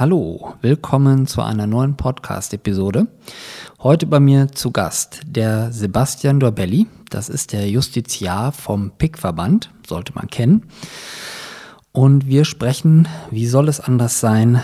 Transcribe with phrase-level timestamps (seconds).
[0.00, 3.06] Hallo, willkommen zu einer neuen Podcast-Episode.
[3.80, 6.86] Heute bei mir zu Gast der Sebastian Dorbelli.
[7.10, 10.62] Das ist der Justiziar vom PIK-Verband, sollte man kennen.
[11.92, 14.62] Und wir sprechen, wie soll es anders sein,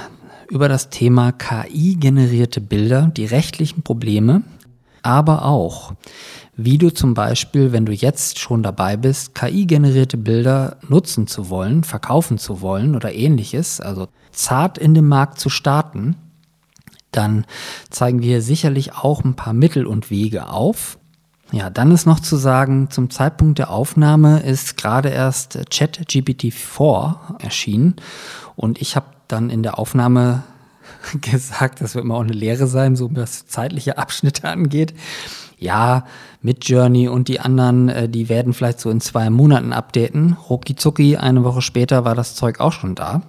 [0.49, 4.41] über das Thema KI-generierte Bilder, die rechtlichen Probleme,
[5.03, 5.93] aber auch,
[6.57, 11.85] wie du zum Beispiel, wenn du jetzt schon dabei bist, KI-generierte Bilder nutzen zu wollen,
[11.85, 16.17] verkaufen zu wollen oder ähnliches, also zart in den Markt zu starten,
[17.11, 17.47] dann
[17.91, 20.99] zeigen wir sicherlich auch ein paar Mittel und Wege auf.
[21.53, 27.39] Ja, dann ist noch zu sagen, zum Zeitpunkt der Aufnahme ist gerade erst ChatGPT 4
[27.39, 27.97] erschienen
[28.57, 30.43] und ich habe dann in der Aufnahme
[31.21, 34.95] gesagt, das wird immer auch eine Lehre sein, so was zeitliche Abschnitte angeht.
[35.59, 36.05] Ja,
[36.43, 40.37] mit Journey und die anderen, äh, die werden vielleicht so in zwei Monaten updaten.
[40.51, 43.23] Rucki zucki, eine Woche später war das Zeug auch schon da.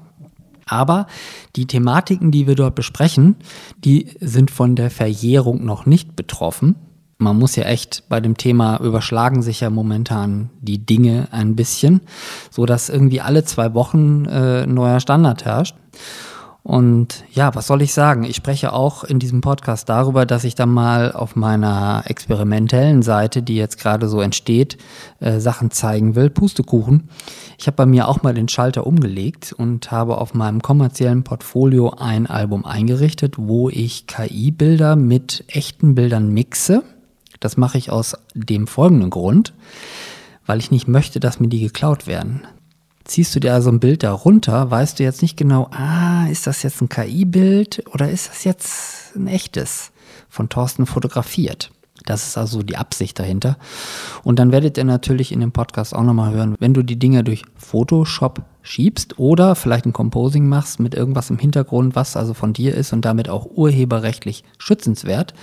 [0.67, 1.07] Aber
[1.55, 3.35] die Thematiken, die wir dort besprechen,
[3.83, 6.75] die sind von der Verjährung noch nicht betroffen.
[7.19, 12.01] Man muss ja echt bei dem Thema überschlagen sich ja momentan die Dinge ein bisschen,
[12.51, 15.75] so dass irgendwie alle zwei Wochen äh, neuer Standard herrscht.
[16.67, 18.25] Und ja, was soll ich sagen?
[18.25, 23.41] Ich spreche auch in diesem Podcast darüber, dass ich dann mal auf meiner experimentellen Seite,
[23.41, 24.77] die jetzt gerade so entsteht,
[25.21, 26.29] äh, Sachen zeigen will.
[26.29, 27.07] Pustekuchen.
[27.57, 31.91] Ich habe bei mir auch mal den Schalter umgelegt und habe auf meinem kommerziellen Portfolio
[31.91, 36.83] ein Album eingerichtet, wo ich KI-Bilder mit echten Bildern mixe.
[37.39, 39.53] Das mache ich aus dem folgenden Grund,
[40.45, 42.41] weil ich nicht möchte, dass mir die geklaut werden
[43.07, 46.47] ziehst du dir also ein Bild da runter, weißt du jetzt nicht genau, ah, ist
[46.47, 49.91] das jetzt ein KI-Bild oder ist das jetzt ein echtes
[50.29, 51.71] von Thorsten fotografiert?
[52.05, 53.57] Das ist also die Absicht dahinter.
[54.23, 57.23] Und dann werdet ihr natürlich in dem Podcast auch nochmal hören, wenn du die Dinge
[57.23, 62.53] durch Photoshop schiebst oder vielleicht ein Composing machst mit irgendwas im Hintergrund, was also von
[62.53, 65.33] dir ist und damit auch urheberrechtlich schützenswert,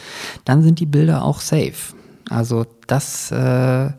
[0.45, 1.95] dann sind die Bilder auch safe.
[2.31, 3.91] Also das äh,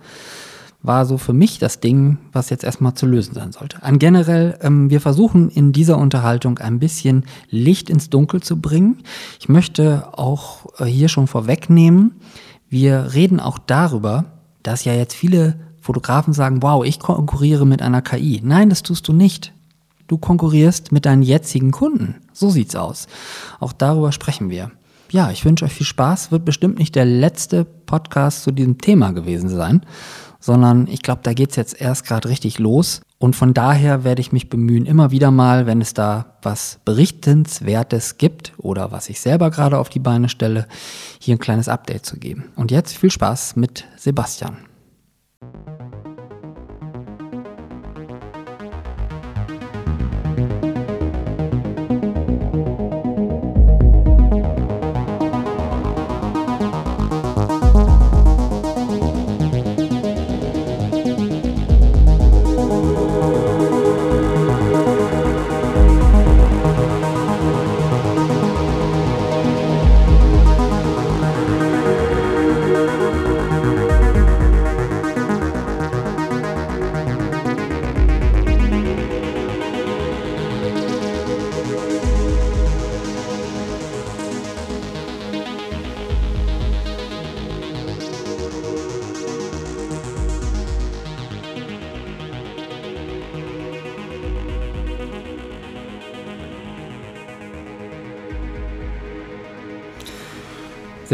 [0.88, 3.82] war so für mich das Ding, was jetzt erstmal zu lösen sein sollte.
[3.84, 9.00] An generell, ähm, wir versuchen in dieser Unterhaltung ein bisschen Licht ins Dunkel zu bringen.
[9.40, 12.14] Ich möchte auch äh, hier schon vorwegnehmen,
[12.70, 14.26] wir reden auch darüber,
[14.64, 18.42] dass ja jetzt viele Fotografen sagen, wow, ich konkurriere mit einer KI.
[18.44, 19.54] Nein, das tust du nicht.
[20.08, 22.16] Du konkurrierst mit deinen jetzigen Kunden.
[22.34, 23.08] So sieht's aus.
[23.60, 24.72] Auch darüber sprechen wir.
[25.12, 26.32] Ja, ich wünsche euch viel Spaß.
[26.32, 29.82] Wird bestimmt nicht der letzte Podcast zu diesem Thema gewesen sein,
[30.46, 33.02] sondern ich glaube, da geht es jetzt erst gerade richtig los.
[33.18, 38.20] Und von daher werde ich mich bemühen, immer wieder mal, wenn es da was Berichtenswertes
[38.20, 40.68] gibt oder was ich selber gerade auf die Beine stelle,
[41.20, 42.52] hier ein kleines Update zu geben.
[42.56, 44.58] Und jetzt viel Spaß mit Sebastian.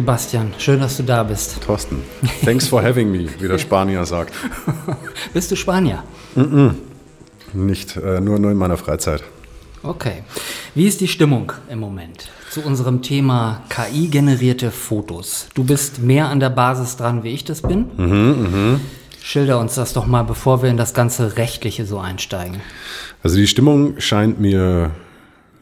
[0.02, 1.62] Sebastian, schön, dass du da bist.
[1.62, 2.02] Thorsten,
[2.44, 4.34] thanks for having me, wie der Spanier sagt.
[5.32, 6.04] Bist du Spanier?
[6.34, 6.74] Mm -mm.
[7.54, 9.22] Nicht, äh, nur, nur in meiner Freizeit.
[9.84, 10.24] Okay.
[10.74, 15.50] Wie ist die Stimmung im Moment zu unserem Thema KI-generierte Fotos?
[15.54, 17.86] Du bist mehr an der Basis dran, wie ich das bin.
[17.98, 18.80] Mhm, mh.
[19.22, 22.60] Schilder uns das doch mal, bevor wir in das ganze Rechtliche so einsteigen.
[23.22, 24.90] Also die Stimmung scheint mir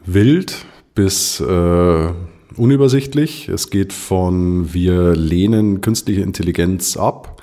[0.06, 0.64] wild
[0.94, 2.08] bis äh,
[2.56, 3.48] unübersichtlich.
[3.48, 7.40] Es geht von, wir lehnen künstliche Intelligenz ab.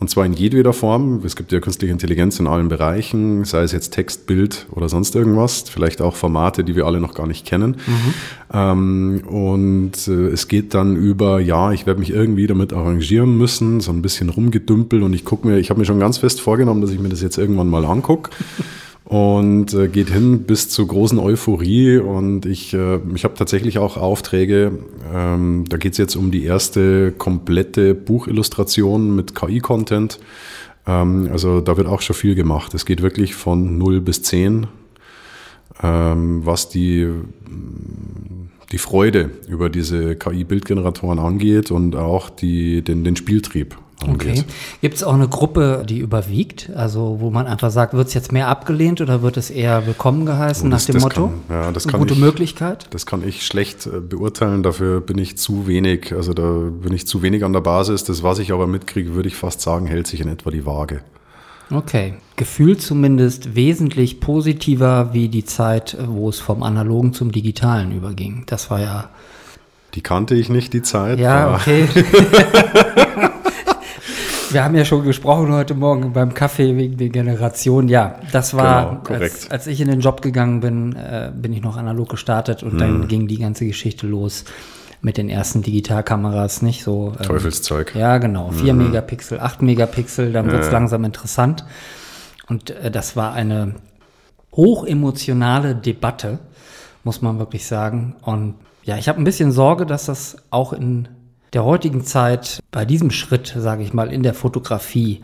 [0.00, 1.22] Und zwar in jedweder Form.
[1.24, 5.14] Es gibt ja künstliche Intelligenz in allen Bereichen, sei es jetzt Text, Bild oder sonst
[5.14, 5.62] irgendwas.
[5.68, 7.76] Vielleicht auch Formate, die wir alle noch gar nicht kennen.
[7.86, 8.14] Mhm.
[8.52, 13.80] Ähm, und äh, es geht dann über, ja, ich werde mich irgendwie damit arrangieren müssen,
[13.80, 15.02] so ein bisschen rumgedümpelt.
[15.02, 17.22] Und ich gucke mir, ich habe mir schon ganz fest vorgenommen, dass ich mir das
[17.22, 18.30] jetzt irgendwann mal angucke.
[19.04, 21.98] Und äh, geht hin bis zur großen Euphorie.
[21.98, 24.78] Und ich, äh, ich habe tatsächlich auch Aufträge.
[25.12, 30.20] Ähm, da geht es jetzt um die erste komplette Buchillustration mit KI-Content.
[30.86, 32.72] Ähm, also da wird auch schon viel gemacht.
[32.72, 34.68] Es geht wirklich von 0 bis 10.
[35.82, 37.10] ähm, was die,
[38.72, 43.76] die Freude über diese KI-Bildgeneratoren angeht und auch die, den, den Spieltrieb.
[44.04, 44.38] Angeht.
[44.40, 44.44] Okay.
[44.80, 46.70] Gibt es auch eine Gruppe, die überwiegt?
[46.74, 50.26] Also wo man einfach sagt, wird es jetzt mehr abgelehnt oder wird es eher willkommen
[50.26, 51.26] geheißen Oh, das- nach dem Motto?
[51.48, 52.86] kann- ja, das Eine kann gute ich- Möglichkeit?
[52.90, 57.06] Das kann ich schlecht äh, beurteilen, dafür bin ich zu wenig, also da bin ich
[57.06, 58.04] zu wenig an der Basis.
[58.04, 61.00] Das, was ich aber mitkriege, würde ich fast sagen, hält sich in etwa die Waage.
[61.70, 62.14] Okay.
[62.36, 68.42] Gefühlt zumindest wesentlich positiver wie die Zeit, wo es vom Analogen zum Digitalen überging.
[68.46, 69.08] Das war ja.
[69.94, 71.18] Die kannte ich nicht, die Zeit.
[71.20, 71.88] Ja, okay.
[74.54, 77.88] Wir haben ja schon gesprochen heute Morgen beim Kaffee wegen der Generation.
[77.88, 81.60] Ja, das war, Genau, als, als ich in den Job gegangen bin, äh, bin ich
[81.60, 82.78] noch analog gestartet und Hm.
[82.78, 84.44] dann ging die ganze Geschichte los
[85.02, 87.14] mit den ersten Digitalkameras, nicht so.
[87.18, 87.96] ähm, Teufelszeug.
[87.96, 88.52] Ja, genau.
[88.52, 90.72] 4 Megapixel, 8 Megapixel, dann wird es Ja.
[90.72, 91.64] langsam interessant.
[92.48, 93.74] Und äh, das war eine
[94.54, 96.38] hochemotionale Debatte,
[97.02, 98.14] muss man wirklich sagen.
[98.22, 98.54] Und
[98.84, 101.08] ja, ich habe ein bisschen Sorge, dass das auch in
[101.54, 105.22] der heutigen Zeit bei diesem Schritt, sage ich mal, in der Fotografie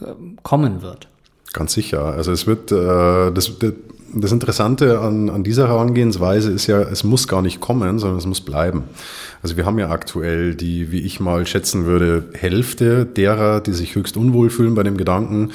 [0.00, 0.06] äh,
[0.42, 1.08] kommen wird.
[1.52, 2.04] Ganz sicher.
[2.04, 3.52] Also es wird, äh, das,
[4.14, 8.26] das Interessante an, an dieser Herangehensweise ist ja, es muss gar nicht kommen, sondern es
[8.26, 8.84] muss bleiben.
[9.42, 13.94] Also wir haben ja aktuell die, wie ich mal schätzen würde, Hälfte derer, die sich
[13.94, 15.50] höchst unwohl fühlen bei dem Gedanken,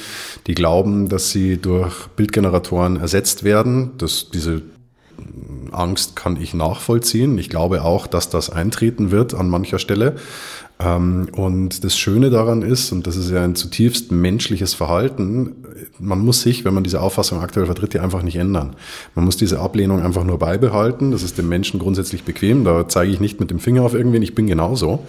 [0.46, 3.92] die glauben, dass sie durch Bildgeneratoren ersetzt werden.
[3.98, 4.62] Das, diese
[5.72, 7.38] Angst kann ich nachvollziehen.
[7.38, 10.16] Ich glaube auch, dass das eintreten wird an mancher Stelle.
[10.80, 15.56] Ähm, Und das Schöne daran ist, und das ist ja ein zutiefst menschliches Verhalten,
[15.98, 18.76] man muss sich, wenn man diese Auffassung aktuell vertritt, ja einfach nicht ändern.
[19.14, 21.10] Man muss diese Ablehnung einfach nur beibehalten.
[21.10, 22.64] Das ist dem Menschen grundsätzlich bequem.
[22.64, 25.04] Da zeige ich nicht mit dem Finger auf irgendwen, ich bin genauso.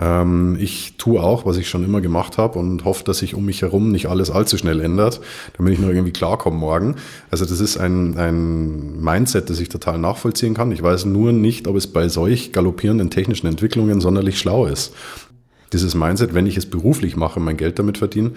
[0.00, 3.44] Ähm, Ich tue auch, was ich schon immer gemacht habe und hoffe, dass sich um
[3.44, 5.20] mich herum nicht alles allzu schnell ändert,
[5.56, 6.96] damit ich nur irgendwie klarkomme morgen.
[7.30, 10.70] Also das ist ein, ein Mindset, das ich total nachvollziehen kann.
[10.72, 14.92] Ich weiß nur nicht, ob es bei solch galoppierenden technischen Entwicklungen sonderlich schlau ist.
[15.72, 18.30] Dieses Mindset, wenn ich es beruflich mache, mein Geld damit verdiene,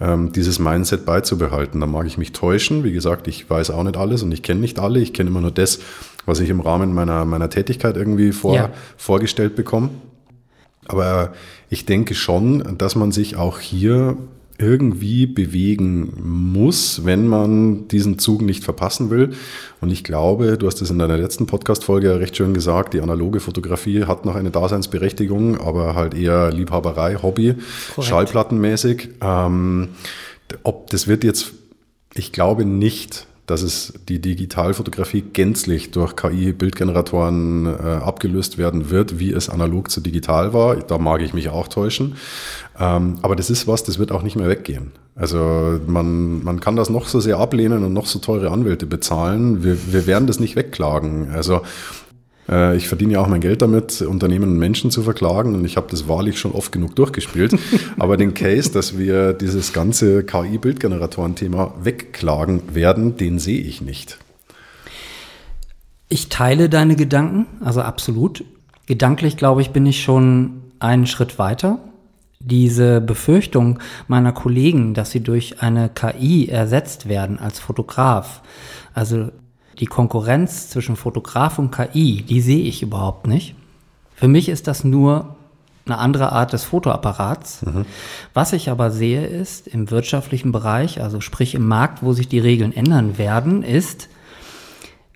[0.00, 1.80] ähm, dieses Mindset beizubehalten.
[1.80, 2.84] Da mag ich mich täuschen.
[2.84, 5.00] Wie gesagt, ich weiß auch nicht alles und ich kenne nicht alle.
[5.00, 5.80] Ich kenne immer nur das,
[6.26, 8.70] was ich im Rahmen meiner, meiner Tätigkeit irgendwie vor, Ja.
[8.96, 9.88] vorgestellt bekomme.
[10.88, 11.32] Aber
[11.70, 14.16] ich denke schon, dass man sich auch hier
[14.58, 19.34] irgendwie bewegen muss, wenn man diesen Zug nicht verpassen will.
[19.80, 23.00] Und ich glaube, du hast es in deiner letzten Podcast-Folge ja recht schön gesagt, die
[23.00, 27.54] analoge Fotografie hat noch eine Daseinsberechtigung, aber halt eher Liebhaberei, Hobby,
[27.94, 28.08] Korrekt.
[28.08, 29.10] schallplattenmäßig.
[29.20, 29.88] Ähm,
[30.62, 31.52] ob das wird jetzt,
[32.14, 39.32] ich glaube nicht, dass es die Digitalfotografie gänzlich durch KI-Bildgeneratoren äh, abgelöst werden wird, wie
[39.32, 40.76] es analog zu digital war.
[40.76, 42.16] Da mag ich mich auch täuschen.
[42.78, 44.92] Ähm, aber das ist was, das wird auch nicht mehr weggehen.
[45.14, 49.64] Also man, man kann das noch so sehr ablehnen und noch so teure Anwälte bezahlen.
[49.64, 51.30] Wir, wir werden das nicht wegklagen.
[51.30, 51.62] Also
[52.48, 55.88] ich verdiene ja auch mein Geld damit, Unternehmen und Menschen zu verklagen und ich habe
[55.90, 57.58] das wahrlich schon oft genug durchgespielt.
[57.98, 64.18] Aber den Case, dass wir dieses ganze KI-Bildgeneratoren-Thema wegklagen werden, den sehe ich nicht.
[66.08, 68.44] Ich teile deine Gedanken, also absolut.
[68.86, 71.80] Gedanklich, glaube ich, bin ich schon einen Schritt weiter.
[72.38, 78.42] Diese Befürchtung meiner Kollegen, dass sie durch eine KI ersetzt werden als Fotograf,
[78.94, 79.32] also
[79.78, 83.54] die Konkurrenz zwischen Fotograf und KI, die sehe ich überhaupt nicht.
[84.14, 85.36] Für mich ist das nur
[85.84, 87.64] eine andere Art des Fotoapparats.
[88.34, 92.38] Was ich aber sehe ist, im wirtschaftlichen Bereich, also sprich im Markt, wo sich die
[92.38, 94.08] Regeln ändern werden, ist,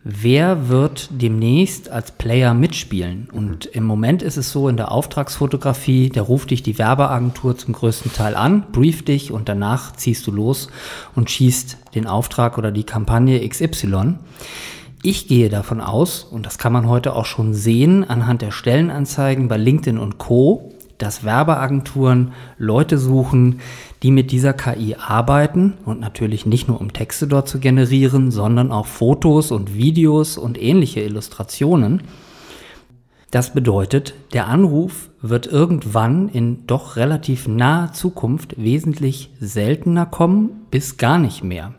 [0.03, 3.29] wer wird demnächst als Player mitspielen?
[3.33, 7.75] Und im Moment ist es so in der Auftragsfotografie, da ruft dich die Werbeagentur zum
[7.75, 10.69] größten Teil an, brieft dich und danach ziehst du los
[11.15, 14.15] und schießt den Auftrag oder die Kampagne XY.
[15.03, 19.49] Ich gehe davon aus, und das kann man heute auch schon sehen anhand der Stellenanzeigen
[19.49, 23.61] bei LinkedIn und Co., dass Werbeagenturen Leute suchen,
[24.03, 28.71] die mit dieser KI arbeiten und natürlich nicht nur um Texte dort zu generieren, sondern
[28.71, 32.03] auch Fotos und Videos und ähnliche Illustrationen.
[33.31, 40.97] Das bedeutet, der Anruf wird irgendwann in doch relativ naher Zukunft wesentlich seltener kommen bis
[40.97, 41.75] gar nicht mehr.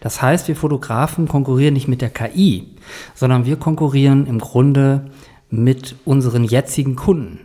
[0.00, 2.68] Das heißt, wir Fotografen konkurrieren nicht mit der KI,
[3.14, 5.10] sondern wir konkurrieren im Grunde
[5.50, 7.40] mit unseren jetzigen Kunden.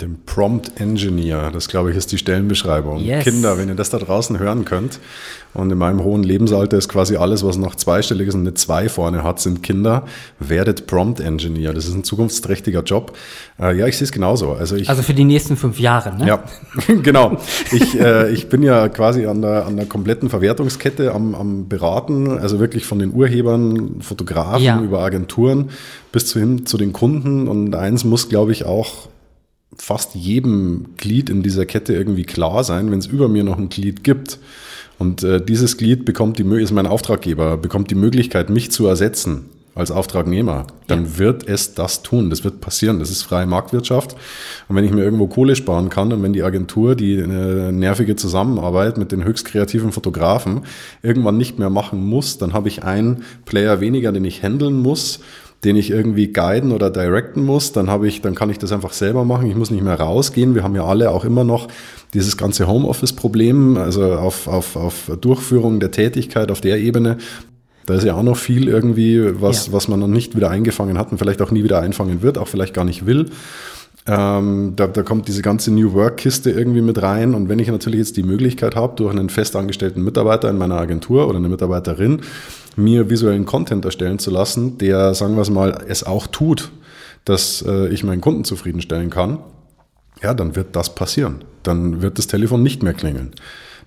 [0.00, 3.00] Dem Prompt Engineer, das glaube ich ist die Stellenbeschreibung.
[3.00, 3.24] Yes.
[3.24, 5.00] Kinder, wenn ihr das da draußen hören könnt.
[5.54, 8.88] Und in meinem hohen Lebensalter ist quasi alles, was noch zweistellig ist und eine 2
[8.90, 10.04] vorne hat, sind Kinder.
[10.38, 11.72] Werdet Prompt Engineer.
[11.72, 13.16] Das ist ein zukunftsträchtiger Job.
[13.60, 14.52] Äh, ja, ich sehe es genauso.
[14.52, 16.28] Also, ich, Also für die nächsten fünf Jahre, ne?
[16.28, 16.44] ja,
[17.02, 17.38] genau.
[17.72, 22.38] Ich, äh, ich bin ja quasi an der, an der kompletten Verwertungskette am, am Beraten,
[22.38, 24.80] also wirklich von den Urhebern, Fotografen Ja.
[24.80, 25.70] über Agenturen
[26.12, 27.48] bis zu hin zu den Kunden.
[27.48, 29.08] Und eins muss, glaube ich, auch
[29.78, 33.68] fast jedem Glied in dieser Kette irgendwie klar sein, wenn es über mir noch ein
[33.68, 34.38] Glied gibt.
[34.98, 39.46] Und äh, dieses Glied bekommt die ist mein Auftraggeber, bekommt die Möglichkeit, mich zu ersetzen
[39.78, 42.30] als Auftragnehmer, dann wird es das tun.
[42.30, 42.98] Das wird passieren.
[42.98, 44.16] Das ist freie Marktwirtschaft.
[44.68, 48.16] Und wenn ich mir irgendwo Kohle sparen kann und wenn die Agentur die äh, nervige
[48.16, 50.62] Zusammenarbeit mit den höchst kreativen Fotografen
[51.02, 55.20] irgendwann nicht mehr machen muss, dann habe ich einen Player weniger, den ich handeln muss
[55.64, 58.92] den ich irgendwie guiden oder directen muss, dann habe ich, dann kann ich das einfach
[58.92, 59.50] selber machen.
[59.50, 60.54] Ich muss nicht mehr rausgehen.
[60.54, 61.66] Wir haben ja alle auch immer noch
[62.14, 67.18] dieses ganze Homeoffice-Problem, also auf, auf, auf Durchführung der Tätigkeit auf der Ebene.
[67.86, 69.72] Da ist ja auch noch viel irgendwie, was, Ja.
[69.72, 72.46] was man noch nicht wieder eingefangen hat und vielleicht auch nie wieder einfangen wird, auch
[72.48, 73.26] vielleicht gar nicht will.
[74.06, 77.34] Ähm, da, da kommt diese ganze New Work-Kiste irgendwie mit rein.
[77.34, 81.28] Und wenn ich natürlich jetzt die Möglichkeit habe, durch einen festangestellten Mitarbeiter in meiner Agentur
[81.28, 82.20] oder eine Mitarbeiterin,
[82.78, 86.70] mir visuellen Content erstellen zu lassen, der, sagen wir es mal, es auch tut,
[87.24, 89.38] dass äh, ich meinen Kunden zufriedenstellen kann,
[90.22, 91.44] ja, dann wird das passieren.
[91.62, 93.32] Dann wird das Telefon nicht mehr klingeln.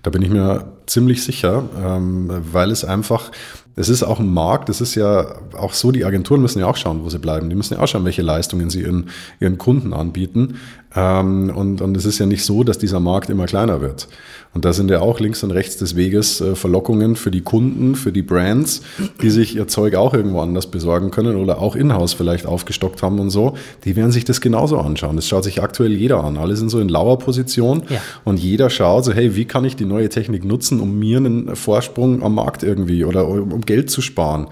[0.02, 3.30] Da bin ich mir ziemlich sicher, ähm, weil es einfach,
[3.76, 6.76] es ist auch ein Markt, es ist ja auch so, die Agenturen müssen ja auch
[6.76, 7.48] schauen, wo sie bleiben.
[7.48, 10.56] Die müssen ja auch schauen, welche Leistungen sie ihren, ihren Kunden anbieten.
[10.94, 14.08] Ähm, und, und es ist ja nicht so, dass dieser Markt immer kleiner wird.
[14.54, 17.94] Und da sind ja auch links und rechts des Weges äh, Verlockungen für die Kunden,
[17.94, 18.82] für die Brands,
[19.22, 23.18] die sich ihr Zeug auch irgendwo anders besorgen können oder auch in-house vielleicht aufgestockt haben
[23.18, 23.54] und so.
[23.84, 25.16] Die werden sich das genauso anschauen.
[25.16, 26.36] Das schaut sich aktuell jeder an.
[26.36, 28.00] Alle sind so in Lauerposition Ja.
[28.24, 31.56] und jeder schaut so, hey, wie kann ich die neue Technik nutzen, um mir einen
[31.56, 34.48] Vorsprung am Markt irgendwie oder um um Geld zu sparen?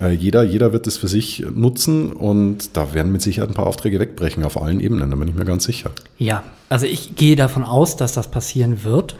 [0.00, 3.66] Äh, Jeder, jeder wird es für sich nutzen und da werden mit Sicherheit ein paar
[3.66, 5.90] Aufträge wegbrechen auf allen Ebenen, da bin ich mir ganz sicher.
[6.18, 9.16] Ja, also ich gehe davon aus, dass das passieren wird.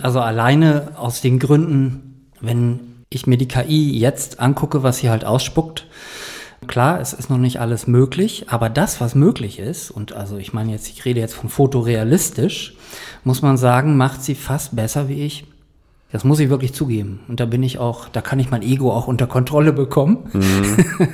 [0.00, 5.24] Also alleine aus den Gründen, wenn ich mir die KI jetzt angucke, was sie halt
[5.24, 5.86] ausspuckt.
[6.66, 10.52] Klar, es ist noch nicht alles möglich, aber das, was möglich ist, und also ich
[10.52, 12.74] meine jetzt, ich rede jetzt von fotorealistisch,
[13.24, 15.44] muss man sagen, macht sie fast besser wie ich.
[16.12, 17.20] Das muss ich wirklich zugeben.
[17.28, 20.18] Und da bin ich auch, da kann ich mein Ego auch unter Kontrolle bekommen.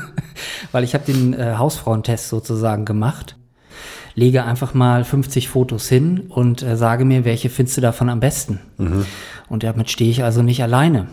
[0.73, 3.37] Weil ich habe den äh, Hausfrauentest sozusagen gemacht
[4.15, 8.19] lege einfach mal 50 Fotos hin und äh, sage mir, welche findest du davon am
[8.19, 8.59] besten.
[9.49, 11.07] Und damit stehe ich also nicht alleine.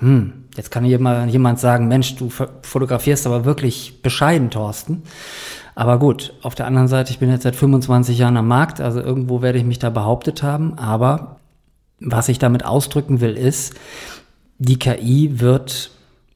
[0.00, 5.02] Hm, jetzt kann jemand, jemand sagen, Mensch, du fo- fotografierst aber wirklich bescheiden, Thorsten.
[5.74, 9.00] Aber gut, auf der anderen Seite, ich bin jetzt seit 25 Jahren am Markt, also
[9.00, 10.76] irgendwo werde ich mich da behauptet haben.
[10.78, 11.36] Aber
[12.00, 13.74] was ich damit ausdrücken will, ist,
[14.58, 15.90] die KI wird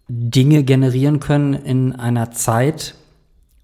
[0.08, 2.94] Dinge generieren können in einer Zeit,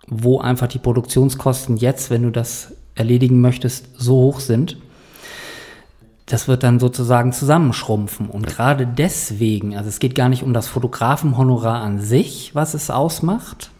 [0.07, 4.79] wo einfach die Produktionskosten jetzt, wenn du das erledigen möchtest, so hoch sind.
[6.27, 8.29] Das wird dann sozusagen zusammenschrumpfen.
[8.29, 12.91] Und gerade deswegen, also es geht gar nicht um das Fotografenhonorar an sich, was es
[12.91, 13.71] ausmacht,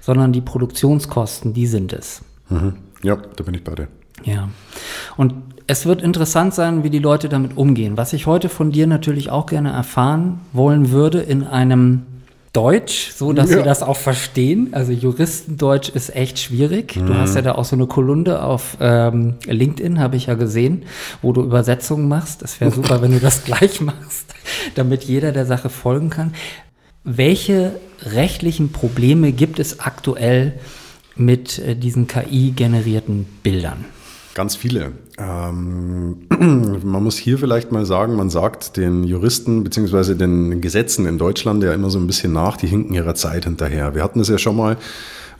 [0.00, 2.22] sondern die Produktionskosten, die sind es.
[2.48, 2.74] Mhm.
[3.02, 3.88] Ja, da bin ich bei dir.
[4.24, 4.50] Ja.
[5.16, 5.34] Und
[5.70, 7.96] es wird interessant sein, wie die Leute damit umgehen.
[7.96, 12.02] Was ich heute von dir natürlich auch gerne erfahren wollen würde in einem
[12.52, 13.58] Deutsch, so dass Ja.
[13.58, 14.70] wir das auch verstehen.
[14.72, 16.94] Also Juristendeutsch ist echt schwierig.
[16.94, 20.82] Du hast ja da auch so eine Kolumne auf ähm, LinkedIn, habe ich ja gesehen,
[21.22, 22.42] wo du Übersetzungen machst.
[22.42, 24.34] Das wäre super, wenn du das gleich machst,
[24.74, 26.34] damit jeder der Sache folgen kann.
[27.04, 30.54] Welche rechtlichen Probleme gibt es aktuell
[31.14, 33.84] mit äh, diesen KI-generierten Bildern?
[34.34, 34.92] Ganz viele.
[35.20, 36.16] Ähm,
[36.82, 40.14] man muss hier vielleicht mal sagen, man sagt den Juristen bzw.
[40.14, 43.94] den Gesetzen in Deutschland ja immer so ein bisschen nach, die hinken ihrer Zeit hinterher.
[43.94, 44.78] Wir hatten es ja schon mal,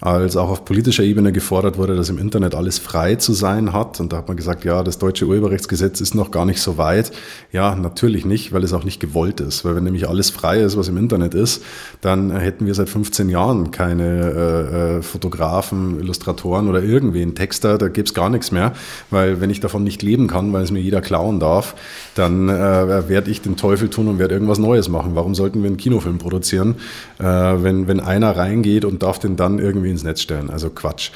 [0.01, 4.01] als auch auf politischer Ebene gefordert wurde, dass im Internet alles frei zu sein hat.
[4.01, 7.13] Und da hat man gesagt, ja, das deutsche Urheberrechtsgesetz ist noch gar nicht so weit.
[7.53, 9.65] Ja, natürlich nicht, weil es auch nicht gewollt ist.
[9.65, 11.63] Weil wenn nämlich alles frei ist, was im Internet ist,
[12.01, 17.89] dann hätten wir seit 15 Jahren keine äh, äh, Fotografen, Illustratoren oder irgendwen, Texter, da
[17.89, 18.73] gäbe es gar nichts mehr.
[19.11, 21.75] Weil wenn ich davon nicht leben kann, weil es mir jeder klauen darf,
[22.15, 25.15] dann äh, werde ich den Teufel tun und werde irgendwas Neues machen.
[25.15, 26.77] Warum sollten wir einen Kinofilm produzieren,
[27.19, 30.51] äh, wenn, wenn einer reingeht und darf den dann irgendwie ins Netz stellen?
[30.51, 31.11] Also Quatsch.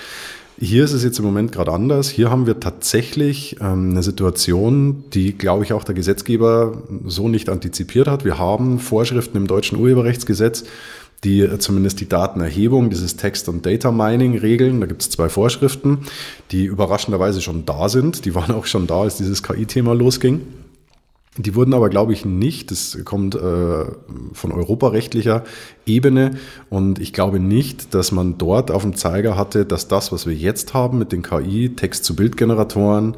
[0.60, 2.08] Hier ist es jetzt im Moment gerade anders.
[2.08, 7.48] Hier haben wir tatsächlich ähm, eine Situation, die, glaube ich, auch der Gesetzgeber so nicht
[7.48, 8.24] antizipiert hat.
[8.24, 10.64] Wir haben Vorschriften im deutschen Urheberrechtsgesetz,
[11.24, 14.80] die zumindest die Datenerhebung, dieses Text- und Data Mining regeln.
[14.80, 16.00] Da gibt es zwei Vorschriften,
[16.52, 18.24] die überraschenderweise schon da sind.
[18.24, 20.42] Die waren auch schon da, als dieses KI-Thema losging.
[21.36, 22.70] Die wurden aber, glaube ich, nicht.
[22.70, 23.38] Das kommt äh,
[24.32, 25.42] von europarechtlicher
[25.84, 26.32] Ebene.
[26.70, 30.34] Und ich glaube nicht, dass man dort auf dem Zeiger hatte, dass das, was wir
[30.34, 33.16] jetzt haben mit den KI, Text-zu-Bild-Generatoren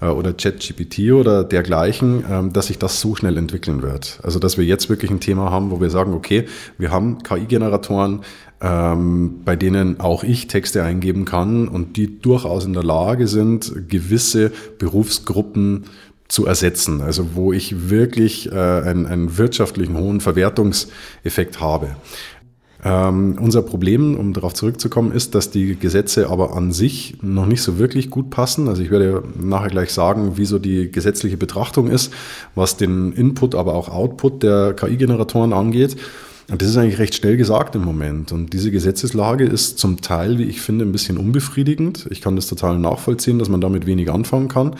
[0.00, 4.20] äh, oder ChatGPT oder dergleichen, ähm, dass sich das so schnell entwickeln wird.
[4.22, 6.44] Also, dass wir jetzt wirklich ein Thema haben, wo wir sagen, okay,
[6.78, 8.20] wir haben KI-Generatoren,
[8.60, 13.88] ähm, bei denen auch ich Texte eingeben kann und die durchaus in der Lage sind,
[13.88, 15.86] gewisse Berufsgruppen
[16.32, 17.02] zu ersetzen.
[17.02, 21.94] Also wo ich wirklich äh, einen, einen wirtschaftlichen hohen Verwertungseffekt habe.
[22.82, 27.60] Ähm, unser Problem, um darauf zurückzukommen, ist, dass die Gesetze aber an sich noch nicht
[27.60, 28.66] so wirklich gut passen.
[28.66, 32.14] Also ich werde nachher gleich sagen, wie so die gesetzliche Betrachtung ist,
[32.54, 35.96] was den Input, aber auch Output der KI-Generatoren angeht.
[36.50, 38.32] Und das ist eigentlich recht schnell gesagt im Moment.
[38.32, 42.08] Und diese Gesetzeslage ist zum Teil, wie ich finde, ein bisschen unbefriedigend.
[42.10, 44.76] Ich kann das total nachvollziehen, dass man damit wenig anfangen kann.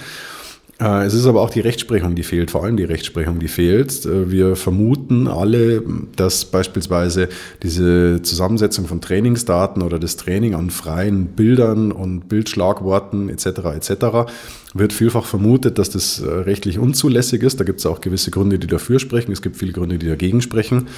[0.83, 4.05] Äh, es ist aber auch die Rechtsprechung, die fehlt, vor allem die Rechtsprechung, die fehlt.
[4.05, 5.83] Äh, wir vermuten alle,
[6.17, 7.29] dass beispielsweise
[7.63, 13.47] diese Zusammensetzung von Trainingsdaten oder das Training an freien Bildern und Bildschlagworten etc.
[13.77, 14.33] etc.
[14.75, 17.61] wird vielfach vermutet, dass das äh, rechtlich unzulässig ist.
[17.61, 19.31] Da gibt es auch gewisse Gründe, die dafür sprechen.
[19.31, 20.89] Es gibt viele Gründe, die dagegen sprechen.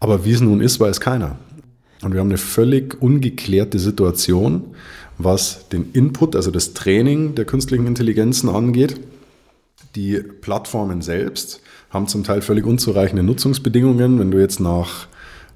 [0.00, 1.36] Aber wie es nun ist, weiß keiner.
[2.02, 4.64] Und wir haben eine völlig ungeklärte Situation,
[5.18, 8.96] was den Input, also das Training der künstlichen Intelligenzen angeht.
[9.96, 14.18] Die Plattformen selbst haben zum Teil völlig unzureichende Nutzungsbedingungen.
[14.18, 15.06] Wenn du jetzt nach,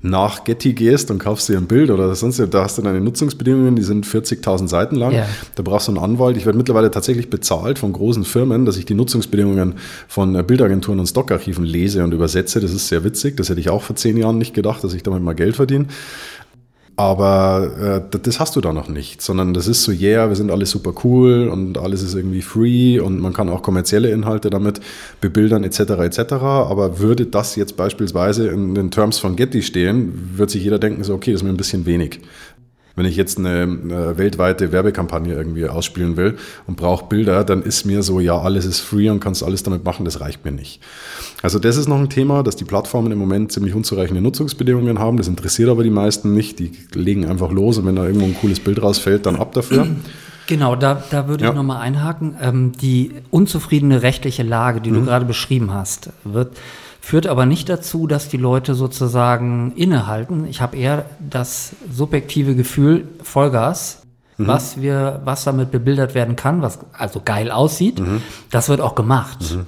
[0.00, 3.76] nach Getty gehst und kaufst dir ein Bild oder sonst, da hast du deine Nutzungsbedingungen,
[3.76, 5.12] die sind 40.000 Seiten lang.
[5.12, 5.26] Ja.
[5.56, 6.38] Da brauchst du einen Anwalt.
[6.38, 9.74] Ich werde mittlerweile tatsächlich bezahlt von großen Firmen, dass ich die Nutzungsbedingungen
[10.08, 12.60] von Bildagenturen und Stockarchiven lese und übersetze.
[12.60, 13.36] Das ist sehr witzig.
[13.36, 15.86] Das hätte ich auch vor zehn Jahren nicht gedacht, dass ich damit mal Geld verdiene.
[17.00, 20.50] Aber äh, das hast du da noch nicht, sondern das ist so, yeah, wir sind
[20.50, 24.82] alle super cool und alles ist irgendwie free und man kann auch kommerzielle Inhalte damit
[25.22, 25.80] bebildern etc.
[25.80, 26.32] etc.
[26.34, 31.02] Aber würde das jetzt beispielsweise in den Terms von Getty stehen, wird sich jeder denken,
[31.02, 32.20] so, okay, das ist mir ein bisschen wenig.
[33.00, 37.86] Wenn ich jetzt eine, eine weltweite Werbekampagne irgendwie ausspielen will und brauche Bilder, dann ist
[37.86, 40.82] mir so, ja, alles ist free und kannst alles damit machen, das reicht mir nicht.
[41.40, 45.16] Also das ist noch ein Thema, dass die Plattformen im Moment ziemlich unzureichende Nutzungsbedingungen haben.
[45.16, 46.58] Das interessiert aber die meisten nicht.
[46.58, 49.86] Die legen einfach los und wenn da irgendwo ein cooles Bild rausfällt, dann ab dafür.
[50.46, 51.50] Genau, da, da würde ja.
[51.50, 52.34] ich nochmal einhaken.
[52.42, 54.94] Ähm, die unzufriedene rechtliche Lage, die mhm.
[54.96, 56.56] du gerade beschrieben hast, wird
[57.00, 60.46] führt aber nicht dazu, dass die Leute sozusagen innehalten.
[60.46, 64.02] Ich habe eher das subjektive Gefühl, Vollgas,
[64.36, 64.46] mhm.
[64.46, 68.22] was wir, was damit bebildert werden kann, was also geil aussieht, mhm.
[68.50, 69.38] das wird auch gemacht.
[69.54, 69.66] Mhm.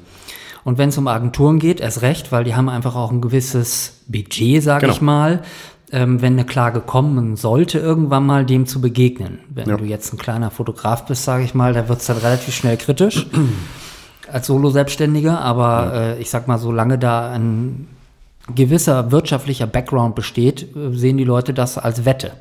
[0.64, 4.02] Und wenn es um Agenturen geht, erst recht, weil die haben einfach auch ein gewisses
[4.06, 4.92] Budget, sage genau.
[4.92, 5.42] ich mal,
[5.90, 9.40] ähm, wenn eine Klage kommen sollte, irgendwann mal dem zu begegnen.
[9.48, 9.76] Wenn ja.
[9.76, 12.76] du jetzt ein kleiner Fotograf bist, sage ich mal, da wird es dann relativ schnell
[12.76, 13.26] kritisch
[14.30, 16.02] als Solo-Selbstständiger, aber ja.
[16.12, 17.88] äh, ich sag mal, solange da ein
[18.54, 22.32] gewisser wirtschaftlicher Background besteht, äh, sehen die Leute das als Wette.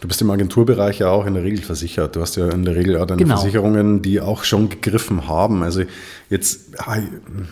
[0.00, 2.16] Du bist im Agenturbereich ja auch in der Regel versichert.
[2.16, 3.36] Du hast ja in der Regel auch deine genau.
[3.36, 5.62] Versicherungen, die auch schon gegriffen haben.
[5.62, 5.82] Also
[6.30, 6.72] jetzt,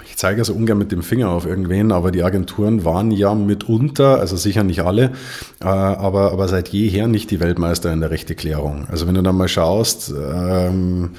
[0.05, 4.19] ich zeige so ungern mit dem Finger auf irgendwen, aber die Agenturen waren ja mitunter,
[4.19, 5.13] also sicher nicht alle,
[5.61, 8.87] äh, aber, aber seit jeher nicht die Weltmeister in der Rechteklärung.
[8.89, 11.11] Also wenn du dann mal schaust, ähm,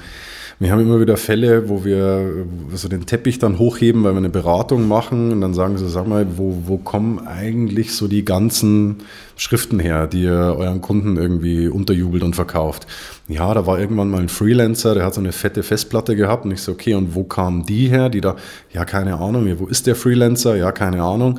[0.60, 2.44] wir haben immer wieder Fälle, wo wir
[2.74, 6.08] so den Teppich dann hochheben, weil wir eine Beratung machen und dann sagen sie, sag
[6.08, 8.96] mal, wo, wo kommen eigentlich so die ganzen
[9.36, 12.88] Schriften her, die ihr euren Kunden irgendwie unterjubelt und verkauft?
[13.28, 16.50] Ja, da war irgendwann mal ein Freelancer, der hat so eine fette Festplatte gehabt und
[16.50, 18.08] ich so, okay, und wo kamen die her?
[18.08, 18.34] Die da,
[18.72, 20.56] ja, keine Ahnung, wo ist der Freelancer?
[20.56, 21.38] Ja, keine Ahnung.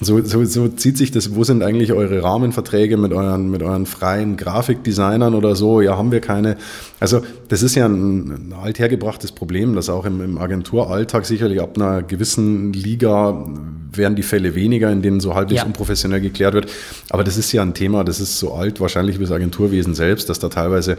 [0.00, 3.86] So, so, so zieht sich das, wo sind eigentlich eure Rahmenverträge mit euren, mit euren
[3.86, 5.80] freien Grafikdesignern oder so?
[5.80, 6.56] Ja, haben wir keine.
[7.00, 11.76] Also das ist ja ein, ein althergebrachtes Problem, das auch im, im Agenturalltag sicherlich ab
[11.76, 13.46] einer gewissen Liga
[13.92, 15.66] werden die Fälle weniger, in denen so halbwegs ja.
[15.66, 16.70] unprofessionell geklärt wird.
[17.10, 20.28] Aber das ist ja ein Thema, das ist so alt wahrscheinlich wie das Agenturwesen selbst,
[20.28, 20.98] dass da teilweise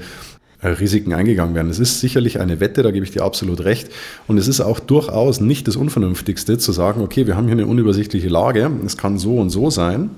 [0.62, 1.70] äh, Risiken eingegangen werden.
[1.70, 3.90] Es ist sicherlich eine Wette, da gebe ich dir absolut recht.
[4.28, 7.68] Und es ist auch durchaus nicht das Unvernünftigste zu sagen, okay, wir haben hier eine
[7.68, 10.10] unübersichtliche Lage, es kann so und so sein.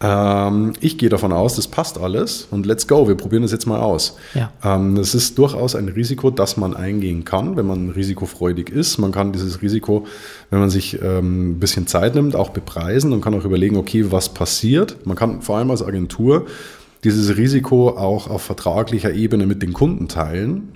[0.00, 3.66] Ähm, ich gehe davon aus, das passt alles und let's go, wir probieren das jetzt
[3.66, 4.16] mal aus.
[4.34, 4.52] Ja.
[4.62, 8.98] Ähm, es ist durchaus ein Risiko, das man eingehen kann, wenn man risikofreudig ist.
[8.98, 10.06] Man kann dieses Risiko,
[10.50, 14.12] wenn man sich ähm, ein bisschen Zeit nimmt, auch bepreisen und kann auch überlegen, okay,
[14.12, 15.06] was passiert.
[15.06, 16.46] Man kann vor allem als Agentur
[17.02, 20.75] dieses Risiko auch auf vertraglicher Ebene mit den Kunden teilen.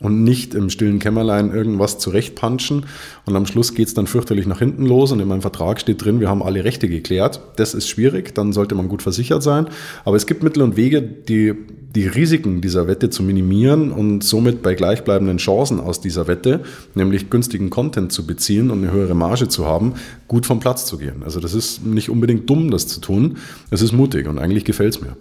[0.00, 2.86] Und nicht im stillen Kämmerlein irgendwas zurechtpanschen.
[3.24, 6.04] Und am Schluss geht es dann fürchterlich nach hinten los und in meinem Vertrag steht
[6.04, 7.40] drin, wir haben alle Rechte geklärt.
[7.56, 9.68] Das ist schwierig, dann sollte man gut versichert sein.
[10.04, 11.54] Aber es gibt Mittel und Wege, die,
[11.94, 16.60] die Risiken dieser Wette zu minimieren und somit bei gleichbleibenden Chancen aus dieser Wette,
[16.94, 19.94] nämlich günstigen Content zu beziehen und eine höhere Marge zu haben,
[20.28, 21.22] gut vom Platz zu gehen.
[21.24, 23.38] Also das ist nicht unbedingt dumm, das zu tun.
[23.70, 25.16] Es ist mutig und eigentlich gefällt es mir.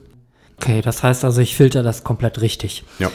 [0.57, 2.83] Okay, das heißt also, ich filter das komplett richtig.
[2.99, 3.11] Ja.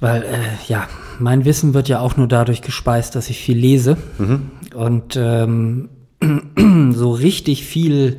[0.00, 0.26] Weil, äh,
[0.68, 3.96] ja, mein Wissen wird ja auch nur dadurch gespeist, dass ich viel lese.
[4.18, 4.50] Mhm.
[4.74, 5.88] Und ähm,
[6.92, 8.18] so richtig viel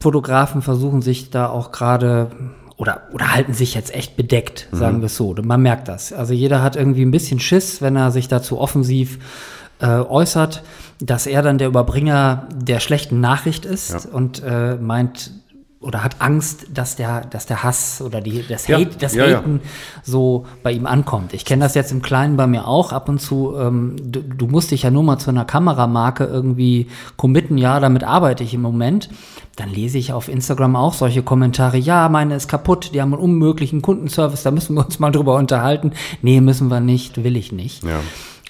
[0.00, 2.30] Fotografen versuchen sich da auch gerade
[2.76, 4.76] oder, oder halten sich jetzt echt bedeckt, mhm.
[4.76, 5.34] sagen wir es so.
[5.42, 6.12] Man merkt das.
[6.12, 9.18] Also jeder hat irgendwie ein bisschen Schiss, wenn er sich dazu offensiv
[9.80, 10.62] äh, äußert,
[11.00, 14.10] dass er dann der Überbringer der schlechten Nachricht ist ja.
[14.12, 15.30] und äh, meint,
[15.84, 19.26] oder hat Angst, dass der, dass der Hass oder die, das, ja, Hate, das ja,
[19.26, 19.70] Haten ja.
[20.02, 21.34] so bei ihm ankommt.
[21.34, 23.54] Ich kenne das jetzt im Kleinen bei mir auch ab und zu.
[23.56, 28.02] Ähm, du, du, musst dich ja nur mal zu einer Kameramarke irgendwie committen, ja, damit
[28.02, 29.10] arbeite ich im Moment.
[29.56, 33.22] Dann lese ich auf Instagram auch solche Kommentare, ja, meine ist kaputt, die haben einen
[33.22, 35.92] unmöglichen Kundenservice, da müssen wir uns mal drüber unterhalten.
[36.22, 37.84] Nee, müssen wir nicht, will ich nicht.
[37.84, 38.00] Ja.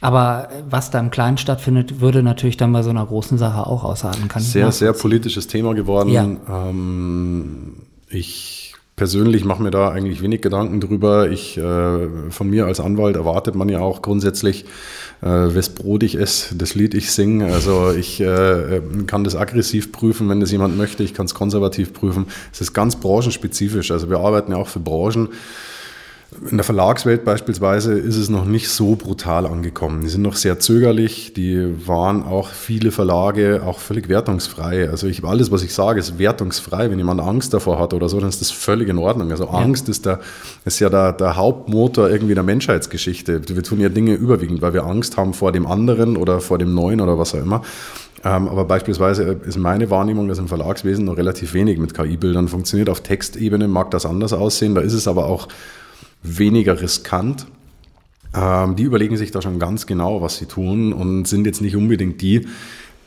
[0.04, 3.84] Aber was da im Kleinen stattfindet, würde natürlich dann bei so einer großen Sache auch
[3.84, 4.28] ausarten.
[4.28, 6.10] Kann sehr, sehr politisches Thema geworden.
[6.10, 6.24] Ja.
[6.46, 7.76] Ähm,
[8.10, 11.30] ich persönlich mache mir da eigentlich wenig Gedanken drüber.
[11.30, 14.66] Ich, äh, von mir als Anwalt erwartet man ja auch grundsätzlich,
[15.22, 17.46] äh, wes Brot ich esse, das Lied ich singe.
[17.46, 21.02] Also ich äh, kann das aggressiv prüfen, wenn das jemand möchte.
[21.02, 22.26] Ich kann es konservativ prüfen.
[22.52, 23.90] Es ist ganz branchenspezifisch.
[23.90, 25.30] Also wir arbeiten ja auch für Branchen.
[26.50, 30.02] In der Verlagswelt beispielsweise ist es noch nicht so brutal angekommen.
[30.02, 31.32] Die sind noch sehr zögerlich.
[31.32, 34.90] Die waren auch viele Verlage auch völlig wertungsfrei.
[34.90, 36.90] Also ich, alles, was ich sage, ist wertungsfrei.
[36.90, 39.30] Wenn jemand Angst davor hat oder so, dann ist das völlig in Ordnung.
[39.30, 39.92] Also Angst ja.
[39.92, 40.20] ist, der,
[40.64, 43.48] ist ja der, der Hauptmotor irgendwie der Menschheitsgeschichte.
[43.48, 46.74] Wir tun ja Dinge überwiegend, weil wir Angst haben vor dem anderen oder vor dem
[46.74, 47.62] Neuen oder was auch immer.
[48.24, 52.88] Ähm, aber beispielsweise ist meine Wahrnehmung, dass im Verlagswesen noch relativ wenig mit KI-Bildern funktioniert.
[52.88, 54.74] Auf Textebene mag das anders aussehen.
[54.74, 55.48] Da ist es aber auch
[56.24, 57.46] weniger riskant.
[58.34, 61.76] Ähm, die überlegen sich da schon ganz genau, was sie tun und sind jetzt nicht
[61.76, 62.46] unbedingt die,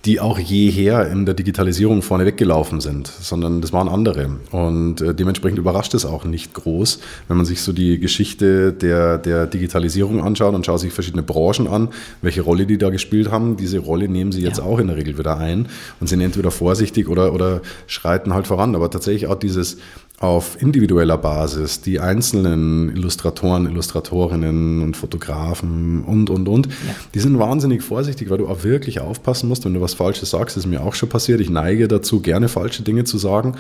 [0.06, 4.38] die auch jeher in der Digitalisierung vorne weggelaufen sind, sondern das waren andere.
[4.52, 9.18] Und äh, dementsprechend überrascht es auch nicht groß, wenn man sich so die Geschichte der,
[9.18, 11.90] der Digitalisierung anschaut und schaut sich verschiedene Branchen an,
[12.22, 13.58] welche Rolle die da gespielt haben.
[13.58, 14.64] Diese Rolle nehmen sie jetzt ja.
[14.64, 15.68] auch in der Regel wieder ein
[16.00, 18.76] und sind entweder vorsichtig oder, oder schreiten halt voran.
[18.76, 19.78] Aber tatsächlich auch dieses
[20.20, 26.74] auf individueller Basis die einzelnen Illustratoren, Illustratorinnen und Fotografen und, und, und, ja.
[27.14, 30.58] die sind wahnsinnig vorsichtig, weil du auch wirklich aufpassen musst, wenn du was Falsches sagst.
[30.58, 31.40] Das ist mir auch schon passiert.
[31.40, 33.58] Ich neige dazu, gerne falsche Dinge zu sagen.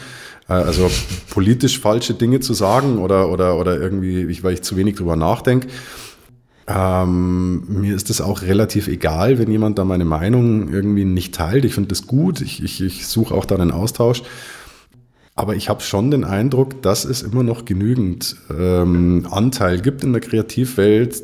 [0.49, 0.89] Äh, also
[1.29, 5.67] politisch falsche Dinge zu sagen oder, oder, oder irgendwie, weil ich zu wenig drüber nachdenke.
[6.67, 11.65] Ähm, mir ist das auch relativ egal, wenn jemand da meine Meinung irgendwie nicht teilt.
[11.65, 12.41] Ich finde das gut.
[12.41, 14.23] Ich, ich, ich suche auch da einen Austausch.
[15.37, 20.11] Aber ich habe schon den Eindruck, dass es immer noch genügend ähm, Anteil gibt in
[20.11, 21.21] der Kreativwelt,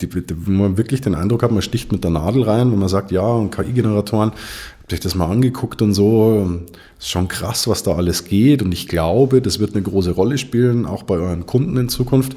[0.00, 2.78] die, die, wo man wirklich den Eindruck hat, man sticht mit der Nadel rein, wenn
[2.78, 6.60] man sagt, ja, und KI-Generatoren, habt euch das mal angeguckt und so,
[6.96, 8.62] ist schon krass, was da alles geht.
[8.62, 12.36] Und ich glaube, das wird eine große Rolle spielen, auch bei euren Kunden in Zukunft.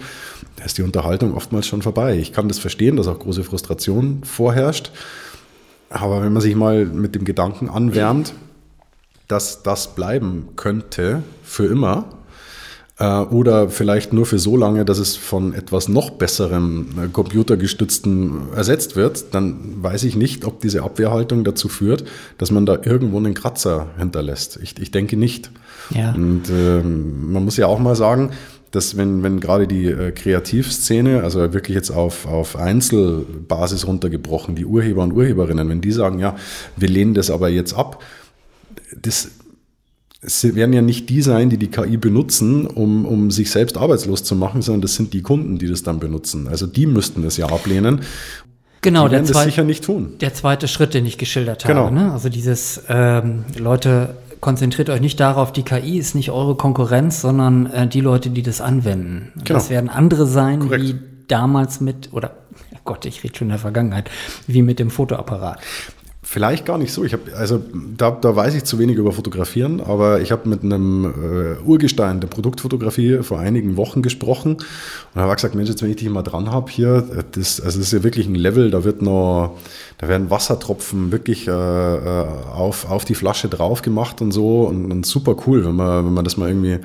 [0.55, 2.17] Da ist die Unterhaltung oftmals schon vorbei.
[2.17, 4.91] Ich kann das verstehen, dass auch große Frustration vorherrscht.
[5.91, 8.33] Aber wenn man sich mal mit dem Gedanken anwärmt,
[9.29, 12.05] dass das bleiben könnte für immer
[12.97, 18.53] äh, oder vielleicht nur für so lange, dass es von etwas noch besserem äh, computergestützten
[18.55, 22.03] ersetzt wird, dann weiß ich nicht, ob diese Abwehrhaltung dazu führt,
[22.39, 24.59] dass man da irgendwo einen Kratzer hinterlässt.
[24.61, 25.51] Ich, ich denke nicht.
[25.91, 26.11] Ja.
[26.11, 28.31] Und äh, man muss ja auch mal sagen,
[28.71, 34.65] dass wenn, wenn gerade die äh, Kreativszene, also wirklich jetzt auf, auf Einzelbasis runtergebrochen, die
[34.65, 36.35] Urheber und Urheberinnen, wenn die sagen, ja,
[36.75, 38.03] wir lehnen das aber jetzt ab,
[38.95, 39.31] das
[40.21, 44.23] es werden ja nicht die sein, die die KI benutzen, um, um sich selbst arbeitslos
[44.23, 46.49] zu machen, sondern das sind die Kunden, die das dann benutzen.
[46.49, 48.01] Also die müssten das ja ablehnen.
[48.81, 50.15] Genau, die der das sicher nicht tun.
[50.19, 51.73] Der zweite Schritt, den ich geschildert habe.
[51.73, 51.89] Genau.
[51.89, 52.11] Ne?
[52.11, 57.67] Also dieses, ähm, Leute, konzentriert euch nicht darauf, die KI ist nicht eure Konkurrenz, sondern
[57.67, 59.31] äh, die Leute, die das anwenden.
[59.35, 59.59] Genau.
[59.59, 60.83] Das werden andere sein, Korrekt.
[60.83, 60.95] wie
[61.27, 62.31] damals mit, oder
[62.83, 64.09] Gott, ich rede schon in der Vergangenheit,
[64.47, 65.59] wie mit dem Fotoapparat.
[66.31, 67.03] Vielleicht gar nicht so.
[67.03, 67.59] Ich habe, also
[67.97, 72.19] da, da weiß ich zu wenig über Fotografieren, aber ich habe mit einem äh, Urgestein
[72.19, 74.57] der Produktfotografie vor einigen Wochen gesprochen
[75.15, 77.87] und habe gesagt, Mensch, jetzt wenn ich dich mal dran habe hier, das, also das
[77.87, 79.57] ist ja wirklich ein Level, da wird noch,
[79.97, 84.91] da werden Wassertropfen wirklich äh, äh auf, auf die Flasche drauf gemacht und so und,
[84.91, 86.77] und super cool, wenn man, wenn man das mal irgendwie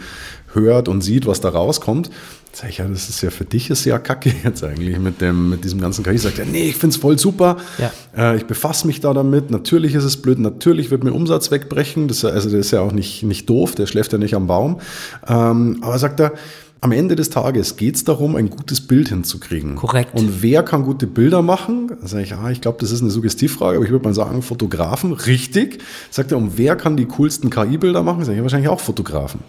[0.55, 2.09] hört und sieht, was da rauskommt.
[2.55, 5.51] Sag ich, ja, das ist ja für dich ist ja kacke jetzt eigentlich mit, dem,
[5.51, 6.19] mit diesem ganzen KI.
[6.19, 7.57] Sagt er, nee, ich finde es voll super.
[7.79, 7.93] Ja.
[8.17, 9.51] Äh, ich befasse mich da damit.
[9.51, 10.39] Natürlich ist es blöd.
[10.39, 12.07] Natürlich wird mir Umsatz wegbrechen.
[12.07, 13.75] Das, also, das ist ja auch nicht, nicht doof.
[13.75, 14.81] Der schläft ja nicht am Baum.
[15.27, 16.33] Ähm, aber sagt er,
[16.81, 19.75] am Ende des Tages geht es darum, ein gutes Bild hinzukriegen.
[19.75, 20.15] Korrekt.
[20.15, 21.91] Und wer kann gute Bilder machen?
[22.01, 24.43] Da sage ich, ah, ich glaube, das ist eine Suggestivfrage, aber ich würde mal sagen,
[24.43, 25.83] Fotografen, richtig.
[26.11, 28.25] Sagt er, und wer kann die coolsten KI-Bilder machen?
[28.25, 29.41] Sage ich, wahrscheinlich auch Fotografen.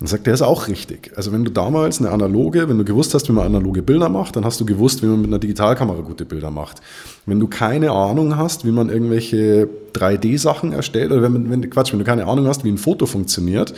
[0.00, 1.12] Dann sagt er, ist auch richtig.
[1.16, 4.36] Also wenn du damals eine analoge, wenn du gewusst hast, wie man analoge Bilder macht,
[4.36, 6.80] dann hast du gewusst, wie man mit einer Digitalkamera gute Bilder macht.
[7.28, 11.98] Wenn du keine Ahnung hast, wie man irgendwelche 3D-Sachen erstellt, oder wenn, wenn, Quatsch, wenn
[11.98, 13.74] du keine Ahnung hast, wie ein Foto funktioniert,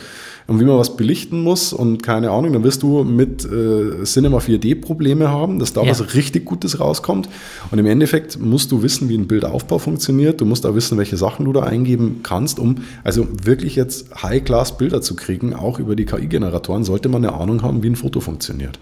[0.47, 4.39] und wie man was belichten muss und keine Ahnung, dann wirst du mit äh, Cinema
[4.39, 5.91] 4D Probleme haben, dass da ja.
[5.91, 7.29] was richtig Gutes rauskommt.
[7.71, 10.41] Und im Endeffekt musst du wissen, wie ein Bildaufbau funktioniert.
[10.41, 15.01] Du musst auch wissen, welche Sachen du da eingeben kannst, um also wirklich jetzt High-Class-Bilder
[15.01, 18.77] zu kriegen, auch über die KI-Generatoren, sollte man eine Ahnung haben, wie ein Foto funktioniert.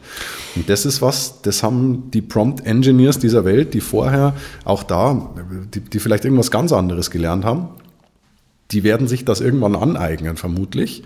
[0.55, 4.33] Und das ist was, das haben die Prompt-Engineers dieser Welt, die vorher
[4.65, 5.33] auch da,
[5.73, 7.69] die, die vielleicht irgendwas ganz anderes gelernt haben,
[8.71, 11.03] die werden sich das irgendwann aneignen, vermutlich.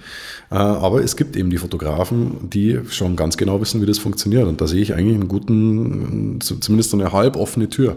[0.51, 4.47] Äh, aber es gibt eben die Fotografen, die schon ganz genau wissen, wie das funktioniert.
[4.47, 7.95] Und da sehe ich eigentlich einen guten, zumindest so eine halb offene Tür.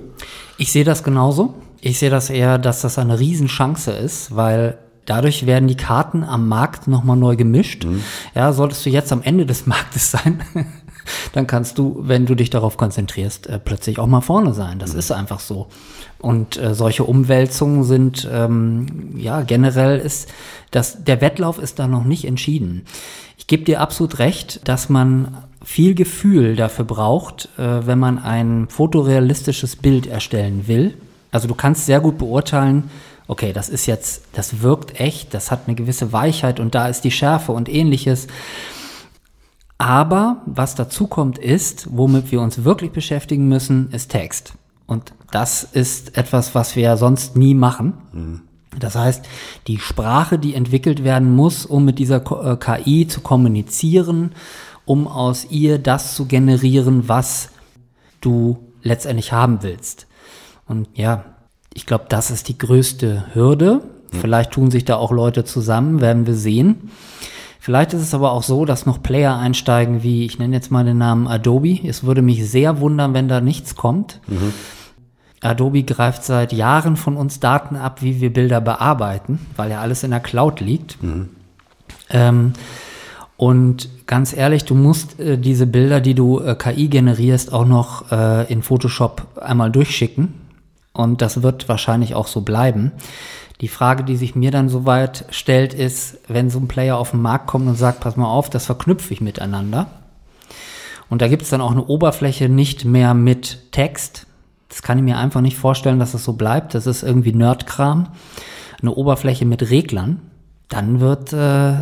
[0.57, 1.55] Ich sehe das genauso.
[1.81, 6.49] Ich sehe das eher, dass das eine Riesenchance ist, weil dadurch werden die Karten am
[6.49, 7.85] Markt nochmal neu gemischt.
[7.85, 8.03] Mhm.
[8.35, 10.43] Ja, solltest du jetzt am Ende des Marktes sein,
[11.33, 14.79] dann kannst du, wenn du dich darauf konzentrierst, äh, plötzlich auch mal vorne sein.
[14.79, 14.99] Das mhm.
[14.99, 15.67] ist einfach so.
[16.19, 20.29] Und äh, solche Umwälzungen sind, ähm, ja, generell ist
[20.71, 22.85] das, der Wettlauf ist da noch nicht entschieden.
[23.39, 28.69] Ich gebe dir absolut recht, dass man viel Gefühl dafür braucht, äh, wenn man ein
[28.69, 30.95] fotorealistisches Bild erstellen will.
[31.31, 32.91] Also du kannst sehr gut beurteilen,
[33.29, 37.03] okay, das ist jetzt, das wirkt echt, das hat eine gewisse Weichheit und da ist
[37.03, 38.29] die Schärfe und ähnliches.
[39.79, 44.55] Aber was dazu kommt ist, womit wir uns wirklich beschäftigen müssen, ist Text.
[44.87, 47.95] Und das ist etwas, was wir sonst nie machen.
[48.13, 48.43] Mhm.
[48.79, 49.25] Das heißt,
[49.67, 54.33] die Sprache, die entwickelt werden muss, um mit dieser KI äh, zu kommunizieren,
[54.85, 57.51] um aus ihr das zu generieren, was
[58.21, 60.07] du letztendlich haben willst.
[60.67, 61.25] Und ja,
[61.75, 63.83] ich glaube, das ist die größte Hürde.
[64.13, 64.19] Mhm.
[64.19, 66.91] Vielleicht tun sich da auch Leute zusammen, werden wir sehen.
[67.67, 70.85] Vielleicht ist es aber auch so, dass noch Player einsteigen wie, ich nenne jetzt mal
[70.85, 71.81] den Namen Adobe.
[71.85, 74.21] Es würde mich sehr wundern, wenn da nichts kommt.
[74.29, 74.55] Mhm.
[75.41, 80.05] Adobe greift seit Jahren von uns Daten ab, wie wir Bilder bearbeiten, weil ja alles
[80.05, 81.03] in der Cloud liegt.
[81.03, 81.31] Mhm.
[82.11, 82.53] Ähm,
[83.37, 88.13] und ganz ehrlich, du musst äh, diese Bilder, die du äh, KI generierst, auch noch
[88.13, 90.35] äh, in Photoshop einmal durchschicken.
[90.93, 92.93] Und das wird wahrscheinlich auch so bleiben.
[93.61, 97.23] Die Frage, die sich mir dann soweit stellt, ist, wenn so ein Player auf den
[97.23, 99.87] Markt kommt und sagt, pass mal auf, das verknüpfe ich miteinander.
[101.09, 104.27] Und da gibt es dann auch eine Oberfläche nicht mehr mit Text.
[104.69, 106.75] Das kann ich mir einfach nicht vorstellen, dass das so bleibt.
[106.75, 108.09] Das ist irgendwie Nerdkram.
[108.83, 110.21] Eine Oberfläche mit Reglern.
[110.69, 111.75] Dann wird, äh,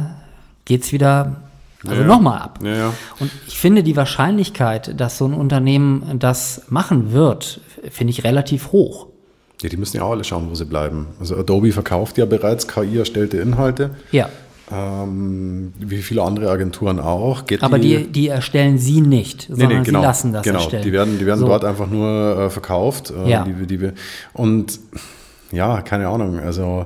[0.67, 1.43] geht's wieder
[1.87, 2.61] also ja, nochmal ab.
[2.63, 2.95] Ja, ja.
[3.19, 7.61] Und ich finde die Wahrscheinlichkeit, dass so ein Unternehmen das machen wird,
[7.91, 9.09] finde ich relativ hoch.
[9.65, 11.07] Ja, die müssen ja auch alle schauen, wo sie bleiben.
[11.19, 13.93] Also Adobe verkauft ja bereits KI-erstellte Inhalte.
[14.13, 14.29] Ja.
[14.71, 17.47] Ähm, wie viele andere Agenturen auch.
[17.47, 20.59] Getty, Aber die, die erstellen sie nicht, sondern nee, genau, sie lassen das genau.
[20.59, 20.83] erstellen.
[20.83, 21.47] Die werden, die werden so.
[21.47, 23.11] dort einfach nur äh, verkauft.
[23.11, 23.45] Äh, ja.
[23.45, 23.91] Die, die
[24.35, 24.79] und
[25.51, 26.39] ja, keine Ahnung.
[26.41, 26.85] Also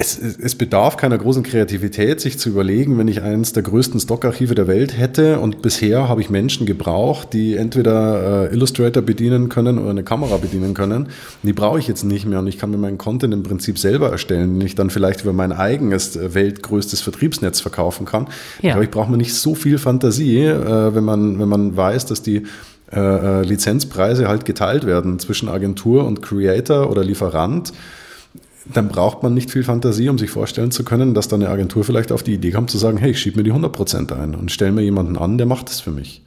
[0.00, 4.54] es, es, bedarf keiner großen Kreativität, sich zu überlegen, wenn ich eines der größten Stockarchive
[4.54, 9.76] der Welt hätte und bisher habe ich Menschen gebraucht, die entweder äh, Illustrator bedienen können
[9.76, 11.08] oder eine Kamera bedienen können.
[11.42, 14.08] Die brauche ich jetzt nicht mehr und ich kann mir meinen Content im Prinzip selber
[14.12, 18.28] erstellen, den ich dann vielleicht über mein eigenes äh, weltgrößtes Vertriebsnetz verkaufen kann.
[18.62, 18.74] Ja.
[18.74, 22.22] Aber ich brauche mir nicht so viel Fantasie, äh, wenn, man, wenn man weiß, dass
[22.22, 22.44] die
[22.92, 27.72] äh, äh, Lizenzpreise halt geteilt werden zwischen Agentur und Creator oder Lieferant
[28.72, 31.84] dann braucht man nicht viel Fantasie, um sich vorstellen zu können, dass da eine Agentur
[31.84, 34.50] vielleicht auf die Idee kommt zu sagen, hey, ich schiebe mir die 100% ein und
[34.50, 36.22] stelle mir jemanden an, der macht das für mich.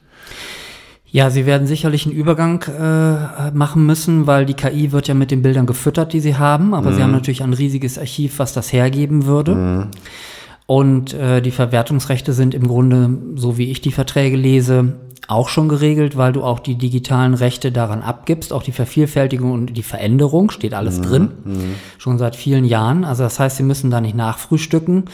[1.12, 5.30] Ja, sie werden sicherlich einen Übergang äh, machen müssen, weil die KI wird ja mit
[5.30, 6.94] den Bildern gefüttert, die sie haben, aber mhm.
[6.94, 9.54] sie haben natürlich ein riesiges Archiv, was das hergeben würde.
[9.54, 9.88] Mhm.
[10.66, 14.94] Und äh, die Verwertungsrechte sind im Grunde, so wie ich die Verträge lese,
[15.28, 19.76] auch schon geregelt, weil du auch die digitalen Rechte daran abgibst, auch die Vervielfältigung und
[19.76, 21.02] die Veränderung, steht alles mhm.
[21.02, 21.74] drin, mhm.
[21.98, 23.04] schon seit vielen Jahren.
[23.04, 25.04] Also das heißt, sie müssen da nicht nachfrühstücken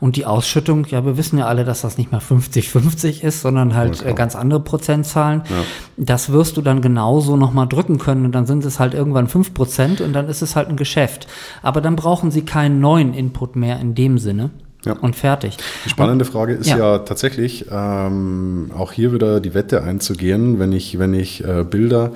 [0.00, 3.74] und die Ausschüttung, ja, wir wissen ja alle, dass das nicht mehr 50-50 ist, sondern
[3.74, 5.42] halt äh, ganz andere Prozentzahlen.
[5.48, 5.64] Ja.
[5.96, 9.54] Das wirst du dann genauso nochmal drücken können und dann sind es halt irgendwann 5
[9.54, 11.26] Prozent und dann ist es halt ein Geschäft.
[11.62, 14.50] Aber dann brauchen sie keinen neuen Input mehr in dem Sinne.
[14.84, 14.92] Ja.
[14.94, 15.56] Und fertig.
[15.84, 20.72] Die spannende Frage ist ja, ja tatsächlich, ähm, auch hier wieder die Wette einzugehen, wenn
[20.72, 22.12] ich, wenn ich äh, Bilder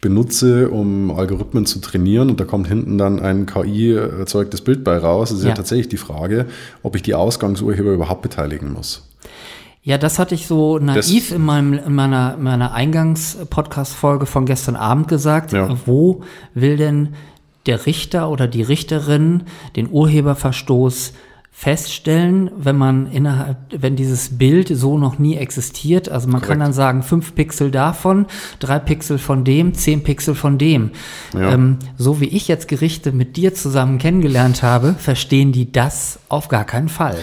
[0.00, 5.30] benutze, um Algorithmen zu trainieren und da kommt hinten dann ein KI-erzeugtes Bild bei raus,
[5.30, 5.50] ist ja.
[5.50, 6.46] ja tatsächlich die Frage,
[6.82, 9.06] ob ich die Ausgangsurheber überhaupt beteiligen muss.
[9.82, 14.76] Ja, das hatte ich so naiv das, in, meinem, in meiner, meiner Eingangs-Podcast-Folge von gestern
[14.76, 15.52] Abend gesagt.
[15.52, 15.74] Ja.
[15.86, 16.22] Wo
[16.54, 17.14] will denn
[17.66, 19.44] der Richter oder die Richterin
[19.76, 21.12] den Urheberverstoß
[21.60, 26.08] feststellen, wenn man innerhalb, wenn dieses Bild so noch nie existiert.
[26.08, 26.48] Also man Korrekt.
[26.48, 28.24] kann dann sagen, fünf Pixel davon,
[28.60, 30.92] drei Pixel von dem, zehn Pixel von dem.
[31.34, 31.52] Ja.
[31.52, 36.48] Ähm, so wie ich jetzt Gerichte mit dir zusammen kennengelernt habe, verstehen die das auf
[36.48, 37.18] gar keinen Fall.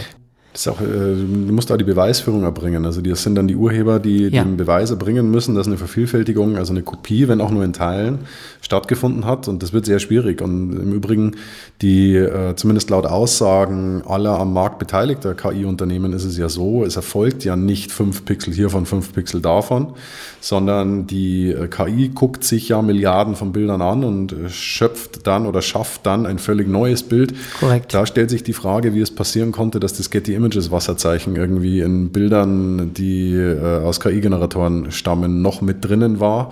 [0.58, 2.84] Das auch, äh, du musst auch die Beweisführung erbringen.
[2.88, 4.44] Also das sind dann die Urheber, die ja.
[4.44, 8.22] den Beweis erbringen müssen, dass eine Vervielfältigung, also eine Kopie, wenn auch nur in Teilen,
[8.62, 9.48] stattgefunden hat.
[9.48, 10.42] Und das wird sehr schwierig.
[10.42, 11.36] Und im Übrigen,
[11.84, 16.96] die äh, zumindest laut Aussagen aller am Markt beteiligter KI-Unternehmen ist es ja so, es
[16.96, 19.94] erfolgt ja nicht fünf Pixel hiervon, fünf Pixel davon,
[20.42, 25.62] sondern die äh, KI guckt sich ja Milliarden von Bildern an und schöpft dann oder
[25.62, 27.36] schafft dann ein völlig neues Bild.
[27.60, 27.94] Korrekt.
[27.94, 31.36] Da stellt sich die Frage, wie es passieren konnte, dass das Getty Image Images Wasserzeichen
[31.36, 36.52] irgendwie in Bildern, die äh, aus KI-Generatoren stammen, noch mit drinnen war.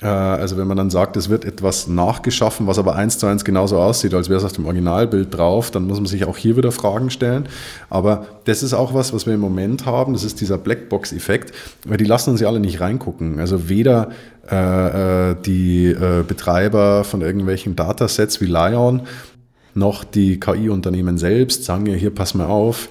[0.00, 3.44] Äh, also wenn man dann sagt, es wird etwas nachgeschaffen, was aber eins zu eins
[3.44, 6.56] genauso aussieht, als wäre es auf dem Originalbild drauf, dann muss man sich auch hier
[6.56, 7.48] wieder Fragen stellen.
[7.88, 11.52] Aber das ist auch was, was wir im Moment haben, das ist dieser Blackbox-Effekt,
[11.86, 13.40] weil die lassen uns ja alle nicht reingucken.
[13.40, 14.10] Also weder
[14.50, 19.02] äh, äh die äh, Betreiber von irgendwelchen Datasets wie Lion
[19.74, 22.88] noch die KI-Unternehmen selbst sagen ja, hier pass mal auf,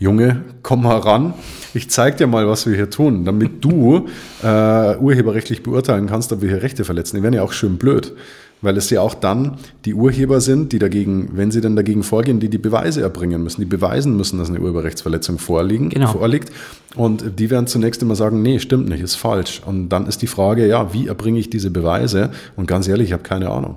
[0.00, 1.34] Junge, komm mal ran,
[1.74, 4.08] ich zeig dir mal, was wir hier tun, damit du
[4.42, 7.16] äh, urheberrechtlich beurteilen kannst, ob wir hier Rechte verletzen.
[7.16, 8.14] Die werden ja auch schön blöd,
[8.62, 12.40] weil es ja auch dann die Urheber sind, die dagegen, wenn sie denn dagegen vorgehen,
[12.40, 16.12] die die Beweise erbringen müssen, die beweisen müssen, dass eine Urheberrechtsverletzung vorliegen, genau.
[16.12, 16.50] vorliegt.
[16.96, 19.60] Und die werden zunächst immer sagen, nee, stimmt nicht, ist falsch.
[19.66, 22.30] Und dann ist die Frage, ja, wie erbringe ich diese Beweise?
[22.56, 23.76] Und ganz ehrlich, ich habe keine Ahnung.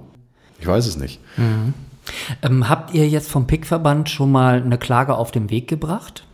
[0.62, 1.20] Ich weiß es nicht.
[1.36, 1.74] Mhm.
[2.42, 6.26] Ähm, habt ihr jetzt vom PIC-Verband schon mal eine Klage auf den Weg gebracht?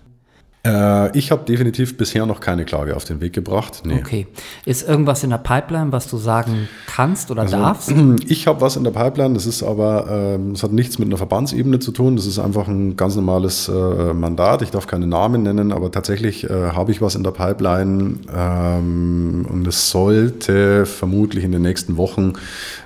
[0.65, 3.83] Äh, ich habe definitiv bisher noch keine Klage auf den Weg gebracht.
[3.85, 3.99] Nee.
[3.99, 4.27] Okay.
[4.65, 7.93] Ist irgendwas in der Pipeline, was du sagen kannst oder also, darfst?
[8.27, 11.17] Ich habe was in der Pipeline, das ist aber, äh, das hat nichts mit einer
[11.17, 12.15] Verbandsebene zu tun.
[12.15, 14.61] Das ist einfach ein ganz normales äh, Mandat.
[14.61, 19.47] Ich darf keine Namen nennen, aber tatsächlich äh, habe ich was in der Pipeline ähm,
[19.49, 22.33] und es sollte vermutlich in den nächsten Wochen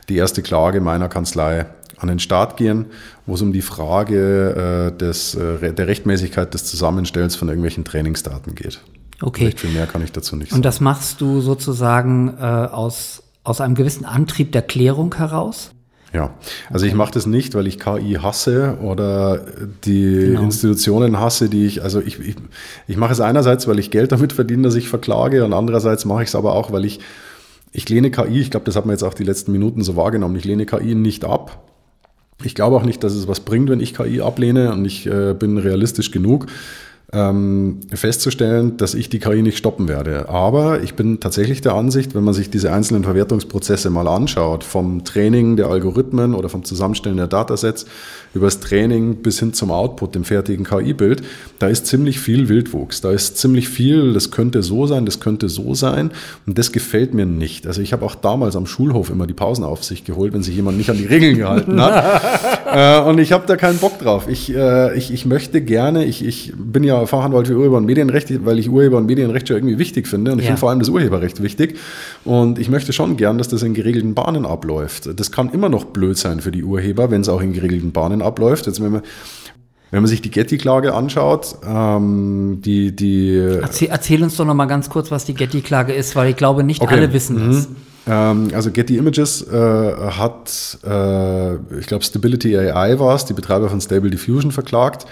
[0.09, 1.65] die erste Klage meiner Kanzlei
[2.03, 2.85] an den Start gehen,
[3.25, 8.55] wo es um die Frage äh, des, äh, der Rechtmäßigkeit des Zusammenstellens von irgendwelchen Trainingsdaten
[8.55, 8.81] geht.
[9.21, 9.41] Okay.
[9.41, 10.59] Vielleicht viel mehr kann ich dazu nicht sagen.
[10.59, 15.71] Und das machst du sozusagen äh, aus, aus einem gewissen Antrieb der Klärung heraus?
[16.13, 16.35] Ja,
[16.69, 16.91] also okay.
[16.91, 19.45] ich mache das nicht, weil ich KI hasse oder
[19.83, 20.43] die genau.
[20.43, 22.35] Institutionen hasse, die ich, also ich, ich,
[22.87, 26.21] ich mache es einerseits, weil ich Geld damit verdiene, dass ich verklage und andererseits mache
[26.21, 26.99] ich es aber auch, weil ich,
[27.71, 30.35] ich lehne KI, ich glaube, das hat man jetzt auch die letzten Minuten so wahrgenommen,
[30.35, 31.63] ich lehne KI nicht ab,
[32.45, 35.33] ich glaube auch nicht, dass es was bringt, wenn ich KI ablehne und ich äh,
[35.33, 36.47] bin realistisch genug,
[37.13, 40.29] ähm, festzustellen, dass ich die KI nicht stoppen werde.
[40.29, 45.03] Aber ich bin tatsächlich der Ansicht, wenn man sich diese einzelnen Verwertungsprozesse mal anschaut, vom
[45.03, 47.85] Training der Algorithmen oder vom Zusammenstellen der Datasets
[48.33, 51.21] über das Training bis hin zum Output, dem fertigen KI-Bild,
[51.59, 53.01] da ist ziemlich viel Wildwuchs.
[53.01, 56.11] Da ist ziemlich viel, das könnte so sein, das könnte so sein.
[56.47, 57.67] Und das gefällt mir nicht.
[57.67, 60.55] Also ich habe auch damals am Schulhof immer die Pausen auf sich geholt, wenn sich
[60.55, 63.05] jemand nicht an die Regeln gehalten hat.
[63.05, 64.27] äh, und ich habe da keinen Bock drauf.
[64.27, 68.45] Ich, äh, ich, ich möchte gerne, ich, ich bin ja Fachanwalt für Urheber- und Medienrecht,
[68.45, 70.31] weil ich Urheber- und Medienrecht schon irgendwie wichtig finde.
[70.31, 70.49] Und ich ja.
[70.49, 71.77] finde vor allem das Urheberrecht wichtig.
[72.25, 75.09] Und ich möchte schon gern, dass das in geregelten Bahnen abläuft.
[75.19, 78.21] Das kann immer noch blöd sein für die Urheber, wenn es auch in geregelten Bahnen
[78.21, 78.67] abläuft.
[78.67, 79.01] Jetzt, wenn man,
[79.91, 83.37] wenn man sich die Getty-Klage anschaut, ähm, die, die.
[83.37, 86.63] Erzähl, erzähl, uns doch noch mal ganz kurz, was die Getty-Klage ist, weil ich glaube,
[86.63, 86.95] nicht okay.
[86.95, 87.65] alle wissen mhm.
[88.05, 93.69] Ähm, also Getty Images äh, hat, äh, ich glaube, Stability AI war es, die Betreiber
[93.69, 95.05] von Stable Diffusion verklagt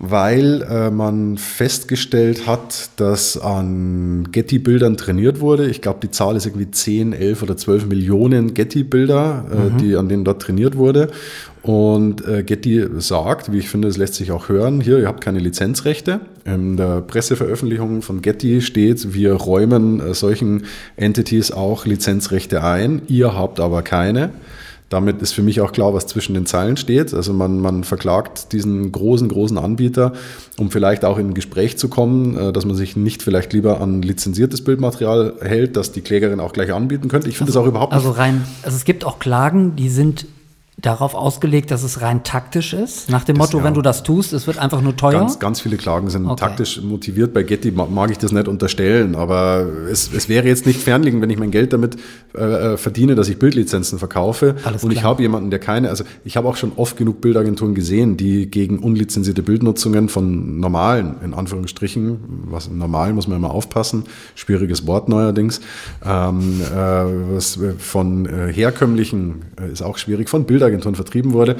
[0.00, 5.68] weil äh, man festgestellt hat, dass an Getty-Bildern trainiert wurde.
[5.68, 9.78] Ich glaube, die Zahl ist irgendwie 10, 11 oder 12 Millionen Getty-Bilder, äh, mhm.
[9.78, 11.10] die, an denen dort trainiert wurde.
[11.62, 15.22] Und äh, Getty sagt, wie ich finde, es lässt sich auch hören, hier, ihr habt
[15.22, 16.20] keine Lizenzrechte.
[16.44, 20.62] In der Presseveröffentlichung von Getty steht, wir räumen äh, solchen
[20.96, 24.30] Entities auch Lizenzrechte ein, ihr habt aber keine.
[24.88, 27.12] Damit ist für mich auch klar, was zwischen den Zeilen steht.
[27.12, 30.14] Also man, man verklagt diesen großen, großen Anbieter,
[30.56, 33.80] um vielleicht auch in ein Gespräch zu kommen, äh, dass man sich nicht vielleicht lieber
[33.80, 37.28] an lizenziertes Bildmaterial hält, das die Klägerin auch gleich anbieten könnte.
[37.28, 38.04] Ich finde also, das auch überhaupt nicht.
[38.04, 40.26] Also rein, also es gibt auch Klagen, die sind
[40.80, 43.10] darauf ausgelegt, dass es rein taktisch ist?
[43.10, 43.64] Nach dem das, Motto, ja.
[43.64, 45.18] wenn du das tust, es wird einfach nur teuer?
[45.18, 46.36] Ganz, ganz viele Klagen sind okay.
[46.36, 47.34] taktisch motiviert.
[47.34, 51.30] Bei Getty mag ich das nicht unterstellen, aber es, es wäre jetzt nicht fernliegend, wenn
[51.30, 51.96] ich mein Geld damit
[52.34, 54.54] äh, äh verdiene, dass ich Bildlizenzen verkaufe.
[54.62, 55.00] Alles und klar.
[55.00, 58.48] ich habe jemanden, der keine, also ich habe auch schon oft genug Bildagenturen gesehen, die
[58.48, 62.18] gegen unlizenzierte Bildnutzungen von normalen, in Anführungsstrichen,
[62.50, 64.04] was normal muss man immer aufpassen,
[64.36, 65.60] schwieriges Wort neuerdings,
[66.06, 66.76] ähm, äh,
[67.34, 71.56] was von äh, herkömmlichen, äh, ist auch schwierig, von Bildern Agenturen vertrieben wurde,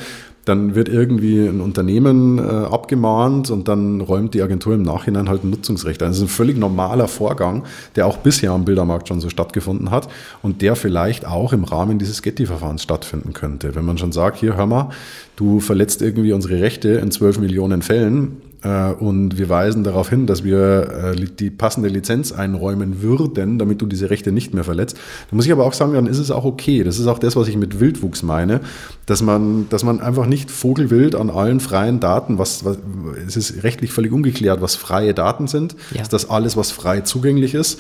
[0.49, 5.45] dann wird irgendwie ein Unternehmen äh, abgemahnt und dann räumt die Agentur im Nachhinein halt
[5.45, 6.09] ein Nutzungsrecht ein.
[6.09, 7.65] Das ist ein völlig normaler Vorgang,
[7.97, 10.09] der auch bisher am Bildermarkt schon so stattgefunden hat
[10.43, 13.75] und der vielleicht auch im Rahmen dieses Getty-Verfahrens stattfinden könnte.
[13.75, 14.89] Wenn man schon sagt, hier hör mal,
[15.37, 20.43] du verletzt irgendwie unsere Rechte in zwölf Millionen Fällen, und wir weisen darauf hin, dass
[20.43, 24.97] wir äh, die passende Lizenz einräumen würden, damit du diese Rechte nicht mehr verletzt.
[25.31, 26.83] Da muss ich aber auch sagen, dann ist es auch okay.
[26.83, 28.61] Das ist auch das, was ich mit Wildwuchs meine,
[29.07, 32.79] dass man, dass man einfach nicht vogelwild an allen freien Daten, was, was
[33.27, 36.03] es ist rechtlich völlig ungeklärt, was freie Daten sind, ja.
[36.03, 37.79] ist das alles, was frei zugänglich ist.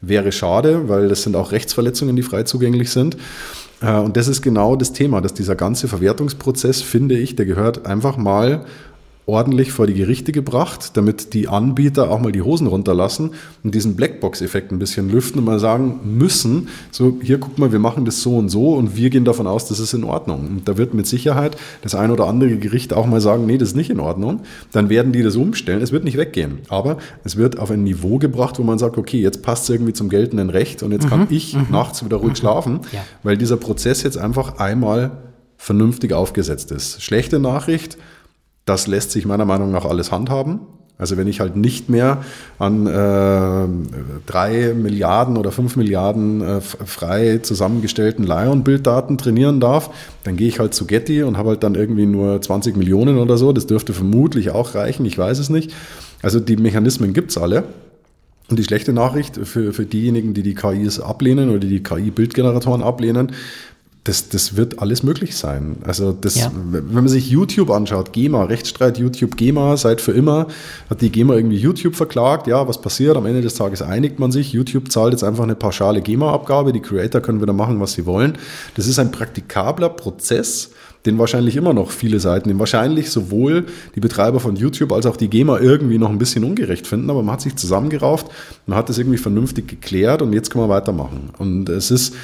[0.00, 3.16] Wäre schade, weil das sind auch Rechtsverletzungen, die frei zugänglich sind.
[3.80, 7.86] Äh, und das ist genau das Thema, dass dieser ganze Verwertungsprozess, finde ich, der gehört
[7.86, 8.64] einfach mal
[9.26, 13.30] ordentlich vor die Gerichte gebracht, damit die Anbieter auch mal die Hosen runterlassen
[13.62, 17.78] und diesen Blackbox-Effekt ein bisschen lüften und mal sagen müssen, so hier guck mal, wir
[17.78, 20.46] machen das so und so und wir gehen davon aus, das ist in Ordnung.
[20.48, 23.70] Und da wird mit Sicherheit das ein oder andere Gericht auch mal sagen, nee, das
[23.70, 24.40] ist nicht in Ordnung.
[24.72, 25.82] Dann werden die das umstellen.
[25.82, 29.20] Es wird nicht weggehen, aber es wird auf ein Niveau gebracht, wo man sagt, okay,
[29.20, 31.10] jetzt passt es irgendwie zum geltenden Recht und jetzt mhm.
[31.10, 31.66] kann ich mhm.
[31.70, 32.36] nachts wieder ruhig mhm.
[32.36, 33.00] schlafen, ja.
[33.22, 35.12] weil dieser Prozess jetzt einfach einmal
[35.60, 37.02] vernünftig aufgesetzt ist.
[37.02, 37.98] Schlechte Nachricht,
[38.70, 40.60] das lässt sich meiner Meinung nach alles handhaben.
[40.96, 42.18] Also wenn ich halt nicht mehr
[42.60, 43.66] an äh,
[44.26, 49.90] drei Milliarden oder fünf Milliarden äh, frei zusammengestellten Lion-Bilddaten trainieren darf,
[50.22, 53.38] dann gehe ich halt zu Getty und habe halt dann irgendwie nur 20 Millionen oder
[53.38, 53.52] so.
[53.52, 55.72] Das dürfte vermutlich auch reichen, ich weiß es nicht.
[56.22, 57.64] Also die Mechanismen gibt es alle.
[58.48, 62.82] Und die schlechte Nachricht für, für diejenigen, die die KIs ablehnen oder die die KI-Bildgeneratoren
[62.82, 63.32] ablehnen,
[64.04, 65.76] das, das wird alles möglich sein.
[65.84, 66.50] Also das, ja.
[66.54, 70.46] wenn man sich YouTube anschaut, GEMA, Rechtsstreit YouTube, GEMA, seit für immer
[70.88, 72.46] hat die GEMA irgendwie YouTube verklagt.
[72.46, 73.16] Ja, was passiert?
[73.18, 74.52] Am Ende des Tages einigt man sich.
[74.52, 76.72] YouTube zahlt jetzt einfach eine pauschale GEMA-Abgabe.
[76.72, 78.38] Die Creator können wieder machen, was sie wollen.
[78.74, 80.70] Das ist ein praktikabler Prozess,
[81.04, 85.18] den wahrscheinlich immer noch viele Seiten, den wahrscheinlich sowohl die Betreiber von YouTube als auch
[85.18, 88.26] die GEMA irgendwie noch ein bisschen ungerecht finden, aber man hat sich zusammengerauft,
[88.66, 91.30] man hat das irgendwie vernünftig geklärt und jetzt kann man weitermachen.
[91.38, 92.14] Und es ist,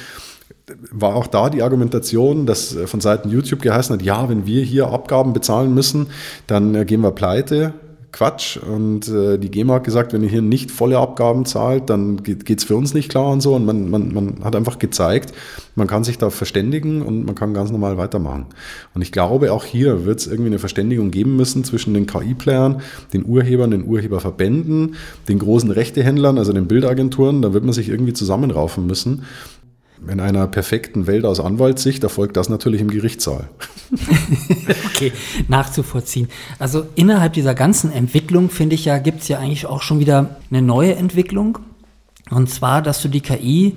[0.91, 4.63] war auch da die Argumentation, dass äh, von Seiten YouTube geheißen hat, ja, wenn wir
[4.63, 6.07] hier Abgaben bezahlen müssen,
[6.47, 7.73] dann äh, gehen wir pleite.
[8.13, 8.57] Quatsch.
[8.57, 12.57] Und äh, die GEMA hat gesagt, wenn ihr hier nicht volle Abgaben zahlt, dann geht
[12.57, 13.53] es für uns nicht klar und so.
[13.53, 15.33] Und man, man, man hat einfach gezeigt,
[15.75, 18.47] man kann sich da verständigen und man kann ganz normal weitermachen.
[18.95, 22.81] Und ich glaube, auch hier wird es irgendwie eine Verständigung geben müssen zwischen den KI-Playern,
[23.13, 24.95] den Urhebern, den Urheberverbänden,
[25.27, 27.41] den großen Rechtehändlern, also den Bildagenturen.
[27.41, 29.25] Da wird man sich irgendwie zusammenraufen müssen.
[30.05, 33.49] In einer perfekten Welt aus Anwaltssicht erfolgt das natürlich im Gerichtssaal.
[34.85, 35.11] okay,
[35.47, 36.29] nachzuvollziehen.
[36.59, 40.37] Also innerhalb dieser ganzen Entwicklung, finde ich ja, gibt es ja eigentlich auch schon wieder
[40.51, 41.59] eine neue Entwicklung.
[42.29, 43.75] Und zwar, dass du die KI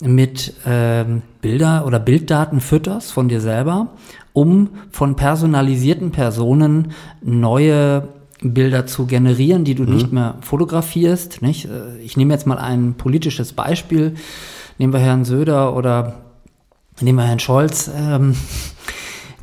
[0.00, 3.88] mit ähm, Bilder oder Bilddaten fütterst von dir selber,
[4.32, 6.92] um von personalisierten Personen
[7.22, 8.08] neue
[8.42, 9.94] Bilder zu generieren, die du mhm.
[9.94, 11.42] nicht mehr fotografierst.
[11.42, 11.66] Nicht?
[11.66, 14.14] Äh, ich nehme jetzt mal ein politisches Beispiel.
[14.80, 16.14] Nehmen wir Herrn Söder oder
[17.02, 17.90] nehmen wir Herrn Scholz.
[17.94, 18.34] Ähm,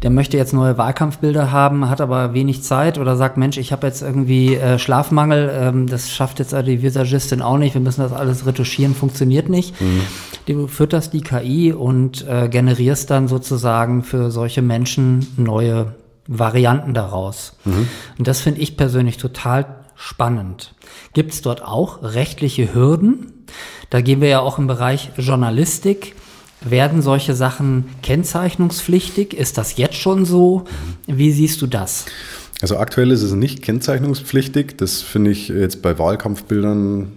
[0.02, 3.86] der möchte jetzt neue Wahlkampfbilder haben, hat aber wenig Zeit oder sagt, Mensch, ich habe
[3.86, 8.14] jetzt irgendwie äh, Schlafmangel, ähm, das schafft jetzt die Visagistin auch nicht, wir müssen das
[8.14, 9.80] alles retuschieren, funktioniert nicht.
[9.80, 10.02] Mhm.
[10.48, 15.94] Du fütterst die KI und äh, generierst dann sozusagen für solche Menschen neue
[16.26, 17.58] Varianten daraus.
[17.64, 17.88] Mhm.
[18.18, 20.74] Und das finde ich persönlich total spannend.
[21.14, 23.37] Gibt es dort auch rechtliche Hürden?
[23.90, 26.16] Da gehen wir ja auch im Bereich Journalistik.
[26.62, 29.34] Werden solche Sachen kennzeichnungspflichtig?
[29.34, 30.66] Ist das jetzt schon so?
[31.06, 32.06] Wie siehst du das?
[32.62, 34.78] Also aktuell ist es nicht kennzeichnungspflichtig.
[34.78, 37.12] Das finde ich jetzt bei Wahlkampfbildern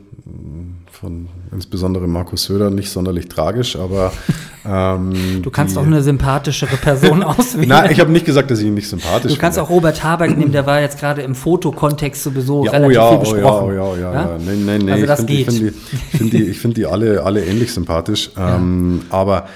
[1.01, 4.13] von insbesondere Markus Söder nicht sonderlich tragisch, aber
[4.67, 7.69] ähm, du kannst die, auch eine sympathischere Person auswählen.
[7.69, 9.35] Nein, ich habe nicht gesagt, dass ich ihn nicht sympathisch finde.
[9.35, 12.99] Du kannst auch Robert Habeck nehmen, der war jetzt gerade im Fotokontext sowieso ja, relativ
[12.99, 13.69] oh ja, viel besprochen.
[13.69, 14.39] Oh ja, oh ja, oh ja, ja.
[14.45, 14.91] Nein, nein, nein.
[14.91, 18.31] Also das ich finde die, find die, find die, alle, alle ähnlich sympathisch.
[18.41, 19.47] Ähm, aber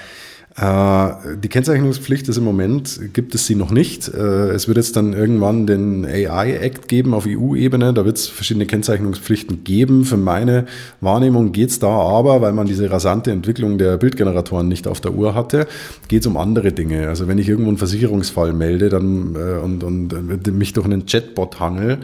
[0.57, 4.07] die Kennzeichnungspflicht ist im Moment, gibt es sie noch nicht.
[4.07, 7.93] Äh, es wird jetzt dann irgendwann den AI-Act geben auf EU-Ebene.
[7.93, 10.05] Da wird es verschiedene Kennzeichnungspflichten geben.
[10.05, 10.65] Für meine
[11.01, 15.13] Wahrnehmung geht es da aber, weil man diese rasante Entwicklung der Bildgeneratoren nicht auf der
[15.13, 15.67] Uhr hatte,
[16.07, 17.09] geht es um andere Dinge.
[17.09, 21.59] Also wenn ich irgendwo einen Versicherungsfall melde dann, äh, und, und mich durch einen Chatbot
[21.59, 21.97] hangel,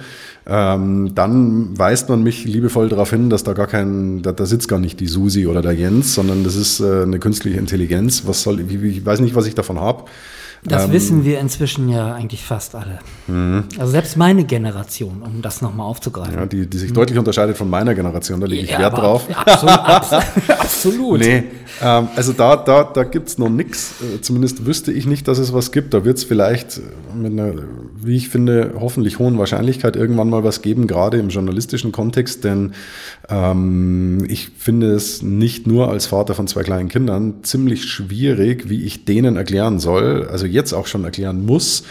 [0.48, 4.68] ähm, dann weist man mich liebevoll darauf hin, dass da gar kein, da, da sitzt
[4.68, 8.24] gar nicht die Susi oder der Jens, sondern das ist äh, eine künstliche Intelligenz.
[8.26, 10.06] Was soll, ich, ich weiß nicht, was ich davon habe.
[10.64, 13.00] Das ähm, wissen wir inzwischen ja eigentlich fast alle.
[13.28, 13.64] Mhm.
[13.80, 16.36] Also selbst meine Generation, um das nochmal aufzugreifen.
[16.36, 16.96] Ja, die, die sich mhm.
[16.96, 19.28] deutlich unterscheidet von meiner Generation, da lege ich ja, Wert drauf.
[19.34, 19.80] Absolut.
[20.60, 21.20] absolut.
[21.20, 21.44] Nee,
[21.82, 23.96] ähm, also da, da, da gibt es noch nichts.
[24.02, 25.96] Äh, zumindest wüsste ich nicht, dass es was gibt.
[25.96, 26.80] Da wird es vielleicht
[27.16, 27.54] mit einer,
[28.00, 32.44] wie ich finde, hoffentlich hohen Wahrscheinlichkeit irgendwann mal was geben, gerade im journalistischen Kontext.
[32.44, 32.74] Denn
[33.30, 38.84] ähm, ich finde es nicht nur als Vater von zwei kleinen Kindern ziemlich schwierig, wie
[38.84, 41.84] ich denen erklären soll, also jetzt auch schon erklären muss,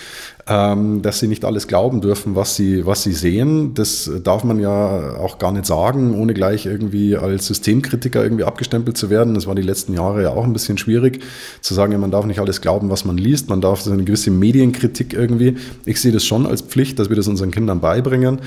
[0.46, 3.74] ähm, dass sie nicht alles glauben dürfen, was sie, was sie sehen.
[3.74, 8.96] Das darf man ja auch gar nicht sagen, ohne gleich irgendwie als Systemkritiker irgendwie abgestempelt
[8.96, 9.34] zu werden.
[9.34, 11.20] Das war die letzten Jahre ja auch ein bisschen schwierig,
[11.60, 13.48] zu sagen, man darf nicht alles glauben, was man liest.
[13.48, 15.56] Man darf so eine gewisse Medienkritik irgendwie.
[15.84, 18.40] Ich sehe das schon als Pflicht, dass wir das unseren Kindern beibringen.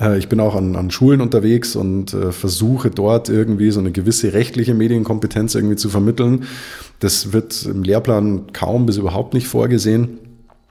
[0.00, 3.92] Äh, ich bin auch an, an Schulen unterwegs und äh, versuche dort irgendwie so eine
[3.92, 6.44] gewisse rechtliche Medienkompetenz irgendwie zu vermitteln.
[6.98, 10.18] Das wird im Lehrplan kaum bis überhaupt nicht vorgesehen.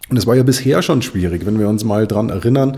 [0.10, 2.78] Und es war ja bisher schon schwierig, wenn wir uns mal dran erinnern.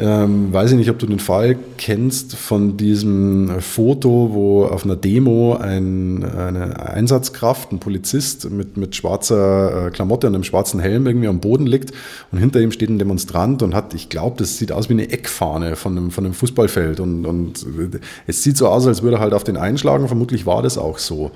[0.00, 4.94] Ähm, weiß ich nicht, ob du den Fall kennst von diesem Foto, wo auf einer
[4.94, 11.08] Demo ein, eine Einsatzkraft, ein Polizist mit, mit schwarzer äh, Klamotte und einem schwarzen Helm
[11.08, 11.92] irgendwie am Boden liegt
[12.30, 15.10] und hinter ihm steht ein Demonstrant und hat, ich glaube, das sieht aus wie eine
[15.10, 17.66] Eckfahne von einem, von einem Fußballfeld und, und
[18.28, 20.06] es sieht so aus, als würde er halt auf den einschlagen.
[20.06, 21.32] Vermutlich war das auch so.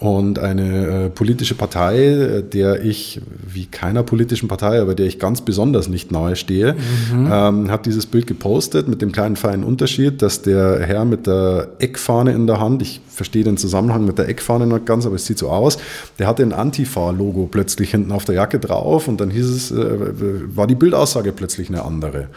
[0.00, 5.20] Und eine äh, politische Partei, äh, der ich, wie keiner politischen Partei, aber der ich
[5.20, 6.74] ganz besonders nicht nahe stehe,
[7.12, 7.30] mhm.
[7.32, 11.68] ähm, hat dieses Bild gepostet mit dem kleinen feinen Unterschied, dass der Herr mit der
[11.78, 15.26] Eckfahne in der Hand, ich verstehe den Zusammenhang mit der Eckfahne nicht ganz, aber es
[15.26, 15.78] sieht so aus,
[16.18, 20.56] der hatte ein Antifa-Logo plötzlich hinten auf der Jacke drauf und dann hieß es, äh,
[20.56, 22.28] war die Bildaussage plötzlich eine andere.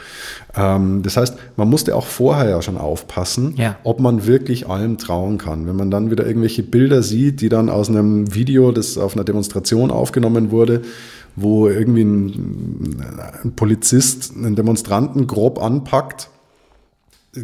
[0.55, 3.77] Ähm, das heißt, man musste auch vorher ja schon aufpassen, ja.
[3.83, 5.67] ob man wirklich allem trauen kann.
[5.67, 9.23] Wenn man dann wieder irgendwelche Bilder sieht, die dann aus einem Video, das auf einer
[9.23, 10.81] Demonstration aufgenommen wurde,
[11.35, 13.01] wo irgendwie ein,
[13.43, 16.29] ein Polizist einen Demonstranten grob anpackt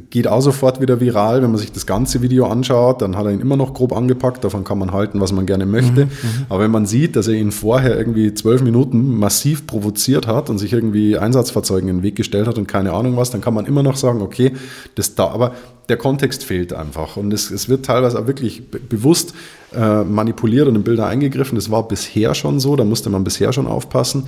[0.09, 1.41] geht auch sofort wieder viral.
[1.41, 4.43] Wenn man sich das ganze Video anschaut, dann hat er ihn immer noch grob angepackt.
[4.43, 6.05] Davon kann man halten, was man gerne möchte.
[6.05, 10.25] Mhm, mhm, Aber wenn man sieht, dass er ihn vorher irgendwie zwölf Minuten massiv provoziert
[10.25, 13.41] hat und sich irgendwie Einsatzfahrzeugen in den Weg gestellt hat und keine Ahnung was, dann
[13.41, 14.53] kann man immer noch sagen, okay,
[14.95, 15.53] das da, aber
[15.89, 17.17] der Kontext fehlt einfach.
[17.17, 19.34] Und es, es wird teilweise auch wirklich bewusst
[19.75, 21.55] äh, manipuliert und in Bilder eingegriffen.
[21.55, 24.27] Das war bisher schon so, da musste man bisher schon aufpassen.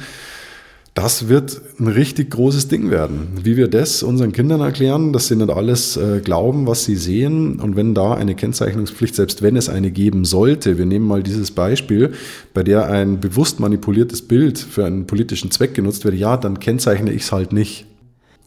[0.95, 3.27] Das wird ein richtig großes Ding werden.
[3.43, 7.59] Wie wir das unseren Kindern erklären, dass sie nicht alles äh, glauben, was sie sehen.
[7.59, 11.51] Und wenn da eine Kennzeichnungspflicht, selbst wenn es eine geben sollte, wir nehmen mal dieses
[11.51, 12.13] Beispiel,
[12.53, 17.11] bei der ein bewusst manipuliertes Bild für einen politischen Zweck genutzt wird, ja, dann kennzeichne
[17.11, 17.87] ich es halt nicht.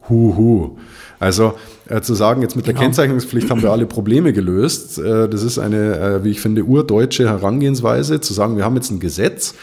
[0.09, 0.79] Huhu.
[1.19, 1.53] Also
[1.89, 2.85] äh, zu sagen, jetzt mit der genau.
[2.85, 7.29] Kennzeichnungspflicht haben wir alle Probleme gelöst, äh, das ist eine, äh, wie ich finde, urdeutsche
[7.29, 9.55] Herangehensweise, zu sagen, wir haben jetzt ein Gesetz,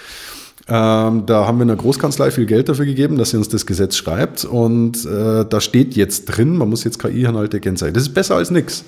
[0.67, 3.65] ähm, da haben wir in der Großkanzlei viel Geld dafür gegeben, dass sie uns das
[3.65, 4.45] Gesetz schreibt.
[4.45, 7.93] Und äh, da steht jetzt drin, man muss jetzt KI-Inhalte kennzeichnen.
[7.93, 8.83] Das ist besser als nichts.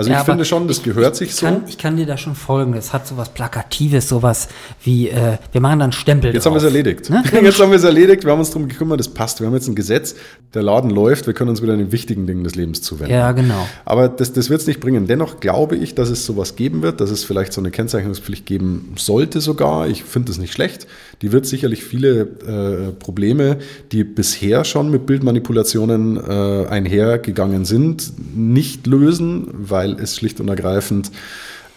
[0.00, 1.44] Also ja, ich finde schon, das ich, gehört sich ich so.
[1.44, 2.72] Kann, ich kann dir da schon folgen.
[2.72, 4.48] Das hat sowas Plakatives, sowas
[4.82, 6.54] wie, äh, wir machen dann Stempel Jetzt drauf.
[6.54, 7.10] haben wir es erledigt.
[7.10, 7.22] Ne?
[7.42, 9.40] Jetzt haben wir es erledigt, wir haben uns darum gekümmert, das passt.
[9.40, 10.14] Wir haben jetzt ein Gesetz,
[10.54, 13.12] der Laden läuft, wir können uns wieder den wichtigen Dingen des Lebens zuwenden.
[13.12, 13.66] Ja, genau.
[13.84, 15.06] Aber das, das wird es nicht bringen.
[15.06, 18.94] Dennoch glaube ich, dass es sowas geben wird, dass es vielleicht so eine Kennzeichnungspflicht geben
[18.96, 19.88] sollte sogar.
[19.88, 20.86] Ich finde es nicht schlecht.
[21.22, 23.58] Die wird sicherlich viele äh, Probleme,
[23.92, 31.10] die bisher schon mit Bildmanipulationen äh, einhergegangen sind, nicht lösen, weil es schlicht und ergreifend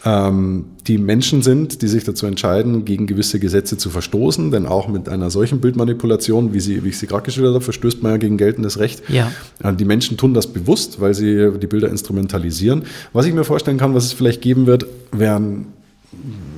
[0.06, 4.52] ähm, die Menschen sind, die sich dazu entscheiden, gegen gewisse Gesetze zu verstoßen.
[4.52, 8.04] Denn auch mit einer solchen Bildmanipulation, wie, sie, wie ich sie gerade geschildert habe, verstößt
[8.04, 9.04] man ja gegen geltendes Recht.
[9.10, 9.32] Ja.
[9.64, 12.84] Äh, die Menschen tun das bewusst, weil sie die Bilder instrumentalisieren.
[13.14, 15.68] Was ich mir vorstellen kann, was es vielleicht geben wird, wären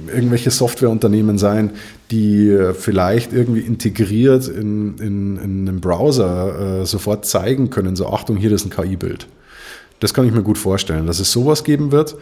[0.08, 1.72] irgendwelche Softwareunternehmen sein,
[2.12, 8.08] die äh, vielleicht irgendwie integriert in, in, in einem Browser äh, sofort zeigen können, so
[8.08, 9.28] Achtung, hier ist ein KI-Bild.
[10.00, 12.16] Das kann ich mir gut vorstellen, dass es sowas geben wird.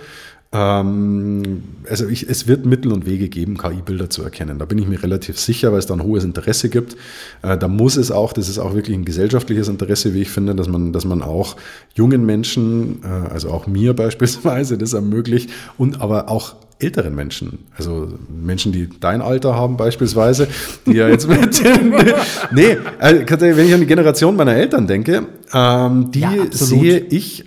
[0.54, 4.60] Ähm, also ich, es wird Mittel und Wege geben, KI-Bilder zu erkennen.
[4.60, 6.96] Da bin ich mir relativ sicher, weil es da ein hohes Interesse gibt.
[7.42, 10.54] Äh, da muss es auch, das ist auch wirklich ein gesellschaftliches Interesse, wie ich finde,
[10.54, 11.56] dass man, dass man auch
[11.96, 18.10] jungen Menschen, äh, also auch mir beispielsweise, das ermöglicht und aber auch älteren Menschen, also
[18.30, 20.48] Menschen, die dein Alter haben beispielsweise,
[20.86, 21.62] die ja jetzt mit,
[22.52, 27.46] nee, also wenn ich an die Generation meiner Eltern denke, ähm, die ja, sehe ich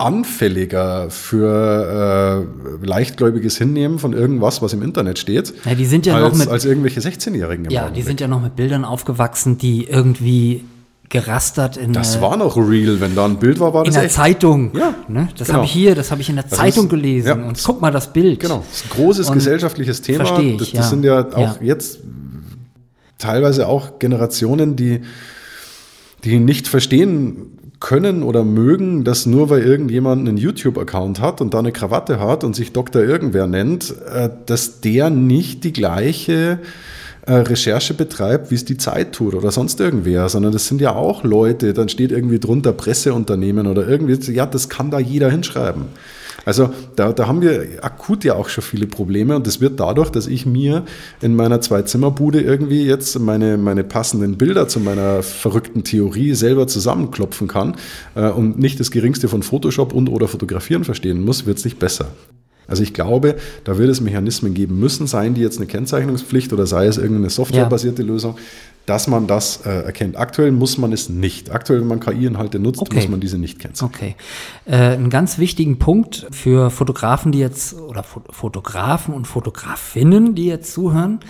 [0.00, 2.46] anfälliger für
[2.82, 6.38] äh, leichtgläubiges Hinnehmen von irgendwas, was im Internet steht, ja, die sind ja als, noch
[6.38, 7.70] mit, als irgendwelche 16-Jährigen.
[7.70, 8.02] Ja, Augenblick.
[8.02, 10.64] die sind ja noch mit Bildern aufgewachsen, die irgendwie
[11.10, 14.04] gerastert in Das war noch real, wenn da ein Bild war, war das in der
[14.04, 14.14] echt.
[14.14, 14.70] Zeitung.
[14.74, 15.28] Ja, ne?
[15.36, 15.58] Das genau.
[15.58, 17.26] habe ich hier, das habe ich in der das Zeitung ist, gelesen.
[17.26, 17.46] Ja.
[17.46, 18.40] Und guck mal das Bild.
[18.40, 20.24] Genau, das ist ein großes und gesellschaftliches Thema.
[20.24, 20.82] Verstehe ich, das, das ja.
[20.84, 21.66] sind ja auch ja.
[21.66, 21.98] jetzt
[23.18, 25.02] teilweise auch Generationen, die
[26.24, 31.60] die nicht verstehen können oder mögen, dass nur weil irgendjemand einen YouTube-Account hat und da
[31.60, 33.02] eine Krawatte hat und sich Dr.
[33.02, 36.58] Irgendwer nennt, äh, dass der nicht die gleiche
[37.30, 40.96] äh, Recherche betreibt, wie es die Zeit tut oder sonst irgendwer, sondern das sind ja
[40.96, 45.84] auch Leute, dann steht irgendwie drunter Presseunternehmen oder irgendwie, ja, das kann da jeder hinschreiben.
[46.44, 50.10] Also da, da haben wir akut ja auch schon viele Probleme und das wird dadurch,
[50.10, 50.84] dass ich mir
[51.20, 57.46] in meiner Zwei-Zimmer-Bude irgendwie jetzt meine, meine passenden Bilder zu meiner verrückten Theorie selber zusammenklopfen
[57.46, 57.76] kann
[58.16, 61.78] äh, und nicht das geringste von Photoshop und oder Fotografieren verstehen muss, wird es nicht
[61.78, 62.06] besser.
[62.70, 66.66] Also ich glaube, da wird es Mechanismen geben müssen, seien die jetzt eine Kennzeichnungspflicht oder
[66.66, 68.08] sei es irgendeine softwarebasierte ja.
[68.08, 68.36] Lösung,
[68.86, 70.16] dass man das äh, erkennt.
[70.16, 71.50] Aktuell muss man es nicht.
[71.50, 72.96] Aktuell, wenn man KI-Inhalte nutzt, okay.
[72.96, 73.94] muss man diese nicht kennzeichnen.
[73.94, 74.16] Okay.
[74.66, 80.72] Äh, einen ganz wichtigen Punkt für Fotografen, die jetzt, oder Fotografen und Fotografinnen, die jetzt
[80.72, 81.20] zuhören,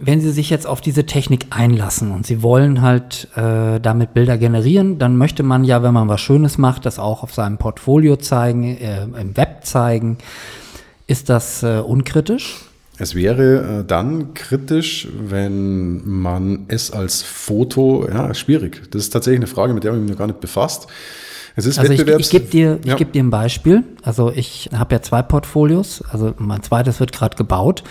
[0.00, 4.38] wenn Sie sich jetzt auf diese Technik einlassen und Sie wollen halt äh, damit Bilder
[4.38, 8.16] generieren, dann möchte man ja, wenn man was Schönes macht, das auch auf seinem Portfolio
[8.16, 10.18] zeigen, äh, im Web zeigen.
[11.12, 12.62] Ist das äh, unkritisch?
[12.96, 18.80] Es wäre äh, dann kritisch, wenn man es als Foto, ja, schwierig.
[18.90, 20.86] Das ist tatsächlich eine Frage, mit der man mich noch gar nicht befasst.
[21.54, 22.94] Es ist also Wettbewerbs ich, ich gebe dir, ja.
[22.94, 23.84] geb dir ein Beispiel.
[24.02, 26.02] Also ich habe ja zwei Portfolios.
[26.10, 27.84] Also mein zweites wird gerade gebaut,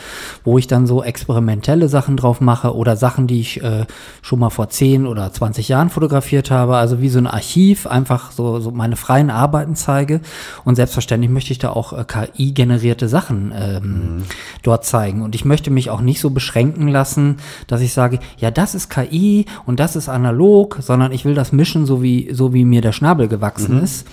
[0.43, 3.85] wo ich dann so experimentelle Sachen drauf mache oder Sachen, die ich äh,
[4.21, 6.75] schon mal vor 10 oder 20 Jahren fotografiert habe.
[6.75, 10.21] Also wie so ein Archiv, einfach so, so meine freien Arbeiten zeige.
[10.65, 14.23] Und selbstverständlich möchte ich da auch äh, KI-generierte Sachen ähm, mhm.
[14.63, 15.21] dort zeigen.
[15.21, 17.37] Und ich möchte mich auch nicht so beschränken lassen,
[17.67, 21.51] dass ich sage, ja, das ist KI und das ist analog, sondern ich will das
[21.51, 23.83] mischen, so wie, so wie mir der Schnabel gewachsen mhm.
[23.83, 24.05] ist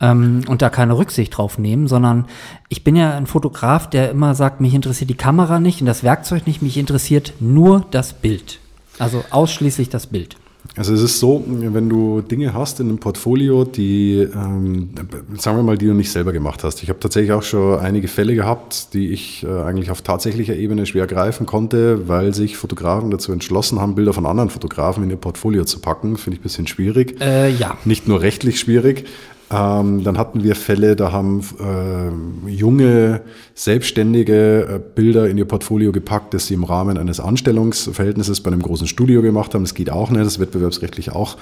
[0.00, 2.26] ähm, und da keine Rücksicht drauf nehmen, sondern
[2.68, 6.02] ich bin ja ein Fotograf, der immer sagt, mich interessiert die Kamera nicht und das
[6.02, 8.60] Werkzeug nicht, mich interessiert nur das Bild.
[8.98, 10.36] Also ausschließlich das Bild.
[10.76, 14.90] Also es ist so, wenn du Dinge hast in einem Portfolio, die, ähm,
[15.38, 16.82] sagen wir mal, die du nicht selber gemacht hast.
[16.82, 20.86] Ich habe tatsächlich auch schon einige Fälle gehabt, die ich äh, eigentlich auf tatsächlicher Ebene
[20.86, 25.16] schwer greifen konnte, weil sich Fotografen dazu entschlossen haben, Bilder von anderen Fotografen in ihr
[25.16, 26.16] Portfolio zu packen.
[26.16, 27.20] Finde ich ein bisschen schwierig.
[27.20, 27.76] Äh, ja.
[27.84, 29.04] Nicht nur rechtlich schwierig,
[29.50, 33.20] ähm, dann hatten wir Fälle, da haben äh, junge,
[33.54, 38.62] selbstständige äh, Bilder in ihr Portfolio gepackt, das sie im Rahmen eines Anstellungsverhältnisses bei einem
[38.62, 39.62] großen Studio gemacht haben.
[39.62, 41.36] Das geht auch nicht, das ist wettbewerbsrechtlich auch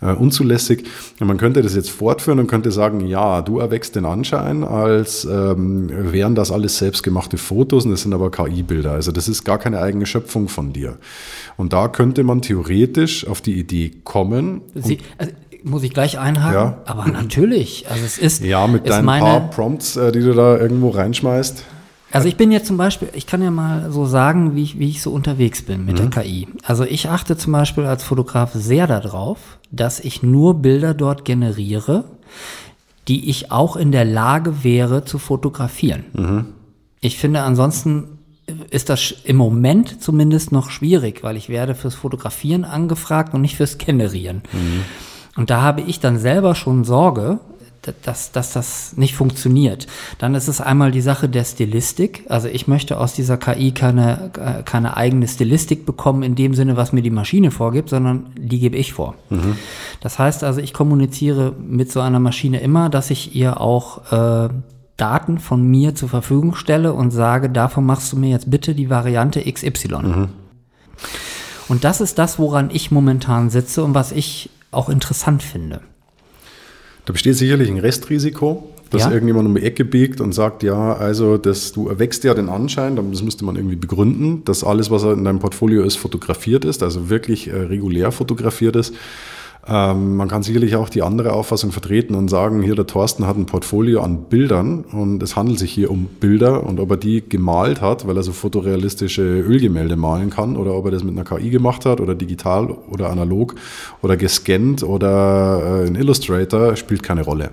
[0.00, 0.84] äh, unzulässig.
[1.18, 5.24] Und man könnte das jetzt fortführen und könnte sagen, ja, du erwächst den Anschein, als
[5.24, 8.92] ähm, wären das alles selbstgemachte Fotos und das sind aber KI-Bilder.
[8.92, 10.98] Also das ist gar keine eigene Schöpfung von dir.
[11.56, 14.60] Und da könnte man theoretisch auf die Idee kommen.
[14.74, 15.32] Sie, also
[15.64, 16.54] muss ich gleich einhaken.
[16.54, 16.78] Ja.
[16.84, 18.42] Aber natürlich, also es ist.
[18.42, 21.64] Ja, mit deinen meine, paar Prompts, äh, die du da irgendwo reinschmeißt.
[22.10, 24.88] Also ich bin jetzt zum Beispiel, ich kann ja mal so sagen, wie ich, wie
[24.88, 26.10] ich so unterwegs bin mit mhm.
[26.10, 26.48] der KI.
[26.62, 32.04] Also ich achte zum Beispiel als Fotograf sehr darauf, dass ich nur Bilder dort generiere,
[33.08, 36.04] die ich auch in der Lage wäre zu fotografieren.
[36.14, 36.46] Mhm.
[37.00, 38.18] Ich finde ansonsten
[38.70, 43.56] ist das im Moment zumindest noch schwierig, weil ich werde fürs Fotografieren angefragt und nicht
[43.56, 44.42] fürs Generieren.
[44.52, 44.84] Mhm.
[45.38, 47.38] Und da habe ich dann selber schon Sorge,
[48.02, 49.86] dass, dass das nicht funktioniert.
[50.18, 52.24] Dann ist es einmal die Sache der Stilistik.
[52.28, 56.76] Also ich möchte aus dieser KI keine, äh, keine eigene Stilistik bekommen in dem Sinne,
[56.76, 59.14] was mir die Maschine vorgibt, sondern die gebe ich vor.
[59.30, 59.56] Mhm.
[60.00, 64.48] Das heißt also, ich kommuniziere mit so einer Maschine immer, dass ich ihr auch äh,
[64.96, 68.90] Daten von mir zur Verfügung stelle und sage, davon machst du mir jetzt bitte die
[68.90, 69.88] Variante XY.
[70.02, 70.28] Mhm.
[71.68, 75.80] Und das ist das, woran ich momentan sitze und was ich auch interessant finde.
[77.04, 79.10] Da besteht sicherlich ein Restrisiko, dass ja.
[79.10, 82.96] irgendjemand um die Ecke biegt und sagt, ja, also das, du erwächst ja den Anschein,
[82.96, 87.08] das müsste man irgendwie begründen, dass alles, was in deinem Portfolio ist, fotografiert ist, also
[87.08, 88.94] wirklich äh, regulär fotografiert ist.
[89.68, 93.36] Ähm, man kann sicherlich auch die andere Auffassung vertreten und sagen, hier der Thorsten hat
[93.36, 97.28] ein Portfolio an Bildern und es handelt sich hier um Bilder und ob er die
[97.28, 101.24] gemalt hat, weil er so fotorealistische Ölgemälde malen kann oder ob er das mit einer
[101.24, 103.56] KI gemacht hat oder digital oder analog
[104.00, 107.50] oder gescannt oder äh, in Illustrator, spielt keine Rolle.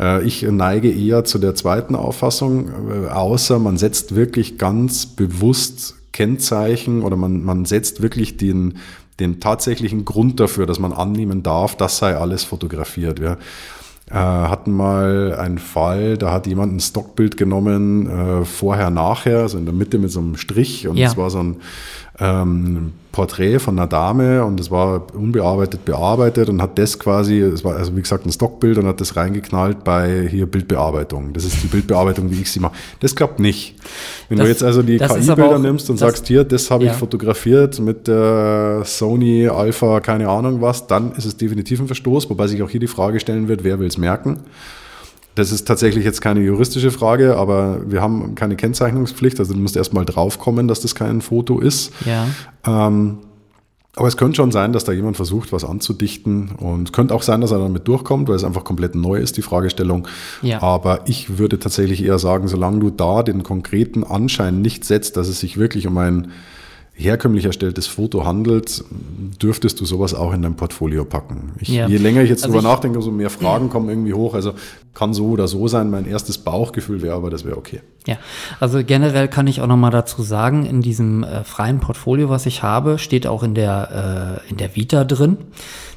[0.00, 5.94] Äh, ich neige eher zu der zweiten Auffassung, äh, außer man setzt wirklich ganz bewusst
[6.14, 8.74] Kennzeichen oder man, man setzt wirklich den,
[9.20, 13.20] den tatsächlichen Grund dafür, dass man annehmen darf, das sei alles fotografiert.
[13.20, 13.38] Wir
[14.10, 19.56] äh, hatten mal einen Fall, da hat jemand ein Stockbild genommen, äh, vorher, nachher, also
[19.56, 21.16] in der Mitte mit so einem Strich und es ja.
[21.16, 21.56] war so ein
[22.18, 27.64] ähm, Porträt von einer Dame und es war unbearbeitet bearbeitet und hat das quasi, es
[27.64, 31.32] war also wie gesagt ein Stockbild und hat das reingeknallt bei hier Bildbearbeitung.
[31.32, 32.74] Das ist die Bildbearbeitung, wie ich sie mache.
[32.98, 33.76] Das klappt nicht.
[34.28, 36.90] Wenn das, du jetzt also die KI-Bilder nimmst und das, sagst, hier, das habe ja.
[36.90, 42.28] ich fotografiert mit der Sony Alpha, keine Ahnung was, dann ist es definitiv ein Verstoß,
[42.30, 44.40] wobei sich auch hier die Frage stellen wird, wer will es merken?
[45.34, 49.40] Das ist tatsächlich jetzt keine juristische Frage, aber wir haben keine Kennzeichnungspflicht.
[49.40, 51.92] Also du musst erstmal draufkommen, dass das kein Foto ist.
[52.04, 52.26] Ja.
[52.66, 53.18] Ähm,
[53.96, 56.50] aber es könnte schon sein, dass da jemand versucht, was anzudichten.
[56.56, 59.42] Und könnte auch sein, dass er damit durchkommt, weil es einfach komplett neu ist, die
[59.42, 60.08] Fragestellung.
[60.42, 60.62] Ja.
[60.62, 65.28] Aber ich würde tatsächlich eher sagen, solange du da den konkreten Anschein nicht setzt, dass
[65.28, 66.32] es sich wirklich um ein
[66.96, 68.84] herkömmlich erstelltes Foto handelt,
[69.42, 71.52] dürftest du sowas auch in dein Portfolio packen.
[71.58, 71.88] Ich, ja.
[71.88, 74.34] Je länger ich jetzt also drüber nachdenke, umso mehr Fragen kommen irgendwie hoch.
[74.34, 74.52] Also
[74.94, 75.90] kann so oder so sein.
[75.90, 77.80] Mein erstes Bauchgefühl wäre aber, das wäre okay.
[78.06, 78.16] Ja,
[78.60, 82.62] also generell kann ich auch nochmal dazu sagen, in diesem äh, freien Portfolio, was ich
[82.62, 85.38] habe, steht auch in der, äh, in der Vita drin,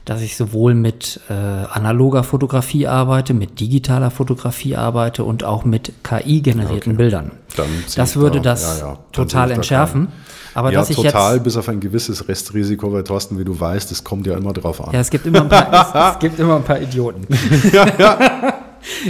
[0.07, 5.91] dass ich sowohl mit äh, analoger Fotografie arbeite, mit digitaler Fotografie arbeite und auch mit
[6.03, 6.97] KI-generierten okay.
[6.97, 7.31] Bildern.
[7.57, 8.99] Dann das würde da, das ja, ja.
[9.11, 10.07] total entschärfen.
[10.53, 13.59] Aber ja, dass ich total, jetzt, bis auf ein gewisses Restrisiko, weil Thorsten, wie du
[13.59, 14.93] weißt, es kommt ja immer drauf an.
[14.93, 17.27] Ja, es gibt immer ein paar, es, es gibt immer ein paar Idioten.
[17.73, 18.19] ja, ja.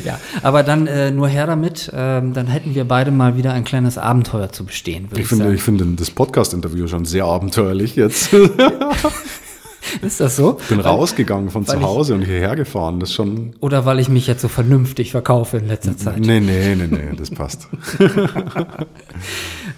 [0.04, 3.64] ja, aber dann äh, nur her damit, ähm, dann hätten wir beide mal wieder ein
[3.66, 5.10] kleines Abenteuer zu bestehen.
[5.14, 8.32] Ich, ich, finde, ich finde das Podcast-Interview schon sehr abenteuerlich jetzt.
[10.02, 10.58] Ist das so?
[10.62, 13.00] Ich bin rausgegangen von zu Hause ich, und hierher gefahren.
[13.00, 13.56] Das schon.
[13.60, 16.20] Oder weil ich mich jetzt so vernünftig verkaufe in letzter Zeit.
[16.20, 17.68] Nee, nee, nee, nee, das passt.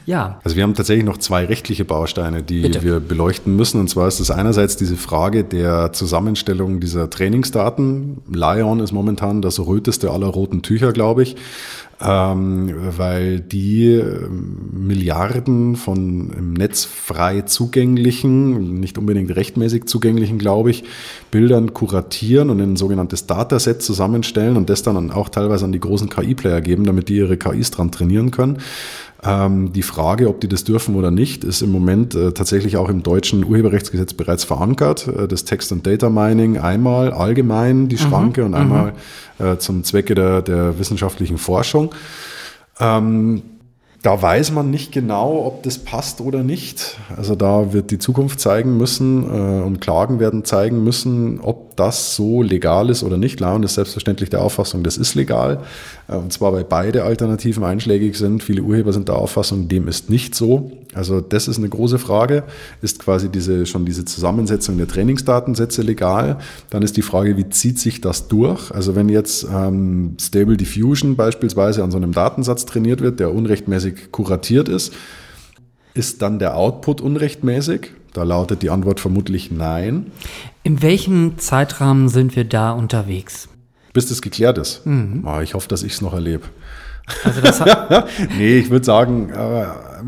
[0.06, 0.40] ja.
[0.44, 2.84] Also wir haben tatsächlich noch zwei rechtliche Bausteine, die Bitte.
[2.84, 3.80] wir beleuchten müssen.
[3.80, 8.22] Und zwar ist das einerseits diese Frage der Zusammenstellung dieser Trainingsdaten.
[8.32, 11.36] Lion ist momentan das röteste aller roten Tücher, glaube ich
[12.02, 20.72] ähm, weil die ähm, Milliarden von im Netz frei zugänglichen, nicht unbedingt rechtmäßig zugänglichen, glaube
[20.72, 20.86] ich,
[21.32, 25.80] Bildern kuratieren und in ein sogenanntes Dataset zusammenstellen und das dann auch teilweise an die
[25.80, 28.60] großen KI-Player geben, damit die ihre KIs dran trainieren können.
[29.22, 32.88] Ähm, die Frage, ob die das dürfen oder nicht, ist im Moment äh, tatsächlich auch
[32.88, 35.08] im deutschen Urheberrechtsgesetz bereits verankert.
[35.08, 38.00] Äh, das Text- und Data Mining einmal allgemein die mhm.
[38.00, 38.48] Schranke mhm.
[38.48, 38.94] und einmal
[39.40, 41.94] äh, zum Zwecke der, der wissenschaftlichen Forschung.
[42.80, 43.42] Ähm,
[44.02, 46.98] da weiß man nicht genau, ob das passt oder nicht.
[47.18, 52.16] Also da wird die Zukunft zeigen müssen äh, und Klagen werden zeigen müssen, ob das
[52.16, 53.42] so legal ist oder nicht.
[53.42, 55.64] Laun ist selbstverständlich der Auffassung, das ist legal.
[56.10, 58.44] Äh, und zwar, weil beide Alternativen einschlägig sind.
[58.44, 60.72] Viele Urheber sind der Auffassung, dem ist nicht so.
[60.94, 62.44] Also das ist eine große Frage.
[62.82, 66.40] Ist quasi diese, schon diese Zusammensetzung der Trainingsdatensätze legal?
[66.70, 68.72] Dann ist die Frage, wie zieht sich das durch?
[68.72, 74.12] Also wenn jetzt ähm, Stable Diffusion beispielsweise an so einem Datensatz trainiert wird, der unrechtmäßig
[74.12, 74.94] kuratiert ist,
[75.94, 77.92] ist dann der Output unrechtmäßig?
[78.14, 80.12] Da lautet die Antwort vermutlich nein.
[80.64, 83.50] In welchem Zeitrahmen sind wir da unterwegs?
[84.00, 84.86] Bis das geklärt ist.
[84.86, 85.26] Mhm.
[85.28, 86.46] Oh, ich hoffe, dass ich es noch erlebe.
[87.26, 87.60] Also das
[88.38, 89.30] nee, ich würde sagen,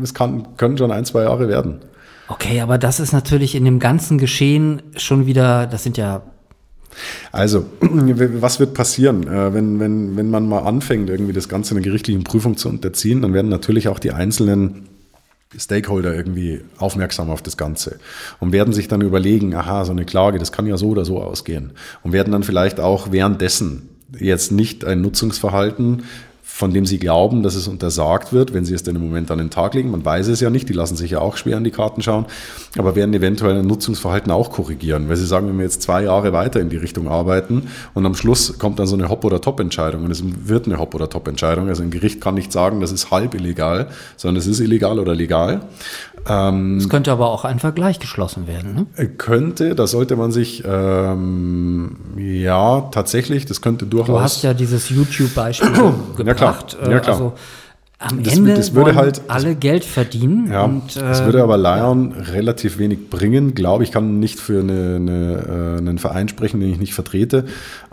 [0.02, 1.80] es kann, können schon ein, zwei Jahre werden.
[2.28, 6.22] Okay, aber das ist natürlich in dem ganzen Geschehen schon wieder, das sind ja.
[7.32, 11.82] Also, was wird passieren, äh, wenn, wenn, wenn man mal anfängt, irgendwie das Ganze einer
[11.82, 14.88] gerichtlichen Prüfung zu unterziehen, dann werden natürlich auch die einzelnen
[15.58, 17.98] Stakeholder irgendwie aufmerksam auf das Ganze
[18.40, 21.22] und werden sich dann überlegen, aha, so eine Klage, das kann ja so oder so
[21.22, 21.72] ausgehen
[22.02, 23.88] und werden dann vielleicht auch währenddessen
[24.18, 26.04] jetzt nicht ein Nutzungsverhalten
[26.54, 29.38] von dem sie glauben, dass es untersagt wird, wenn sie es denn im Moment an
[29.38, 29.90] den Tag legen.
[29.90, 32.26] Man weiß es ja nicht, die lassen sich ja auch schwer an die Karten schauen,
[32.76, 36.34] aber werden eventuell ein Nutzungsverhalten auch korrigieren, weil sie sagen, wenn wir jetzt zwei Jahre
[36.34, 40.04] weiter in die Richtung arbeiten und am Schluss kommt dann so eine Hop- oder Top-Entscheidung
[40.04, 41.68] und es wird eine Hop- oder Top-Entscheidung.
[41.68, 43.88] Also ein Gericht kann nicht sagen, das ist halb illegal,
[44.18, 45.62] sondern es ist illegal oder legal.
[46.28, 48.74] Ähm, es könnte aber auch einfach gleich geschlossen werden.
[48.74, 48.86] Ne?
[48.96, 54.08] Äh, könnte, da sollte man sich, ähm, ja, tatsächlich, das könnte durchaus.
[54.08, 56.16] Du hast ja dieses YouTube-Beispiel gebracht.
[56.26, 56.56] Ja, klar.
[56.90, 57.14] Ja, klar.
[57.16, 57.32] Also,
[58.02, 60.50] am Das- Ende das würde halt- alle Geld verdienen.
[60.50, 63.92] Ja, und, das äh, würde aber Lion relativ wenig bringen, glaube ich.
[63.92, 67.44] kann nicht für eine, eine, äh, einen Verein sprechen, den ich nicht vertrete.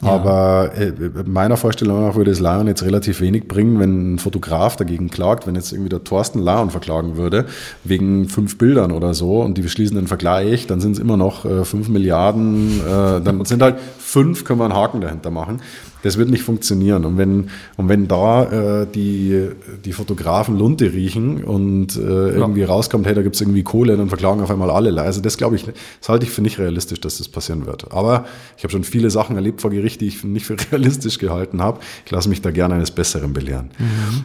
[0.01, 0.93] Aber äh,
[1.25, 5.45] meiner Vorstellung nach würde es Lion jetzt relativ wenig bringen, wenn ein Fotograf dagegen klagt,
[5.47, 7.45] wenn jetzt irgendwie der Thorsten Lion verklagen würde,
[7.83, 11.45] wegen fünf Bildern oder so und die beschließen den Vergleich, dann sind es immer noch
[11.45, 15.61] äh, fünf Milliarden, äh, dann sind halt fünf, können wir einen Haken dahinter machen.
[16.03, 17.05] Das wird nicht funktionieren.
[17.05, 19.49] Und wenn, und wenn da äh, die,
[19.83, 24.07] die Fotografen Lunte riechen und äh, irgendwie rauskommt, hey, da gibt es irgendwie Kohle, dann
[24.07, 25.01] verklagen auf einmal alle.
[25.01, 27.91] Also das glaube ich, das halte ich für nicht realistisch, dass das passieren wird.
[27.91, 28.25] Aber
[28.57, 31.79] ich habe schon viele Sachen erlebt vor Gericht, die ich nicht für realistisch gehalten habe.
[32.05, 33.71] Ich lasse mich da gerne eines Besseren belehren.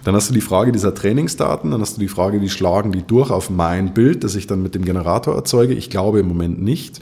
[0.05, 3.03] Dann hast du die Frage dieser Trainingsdaten, dann hast du die Frage, wie schlagen die
[3.03, 5.75] durch auf mein Bild, das ich dann mit dem Generator erzeuge.
[5.75, 7.01] Ich glaube im Moment nicht.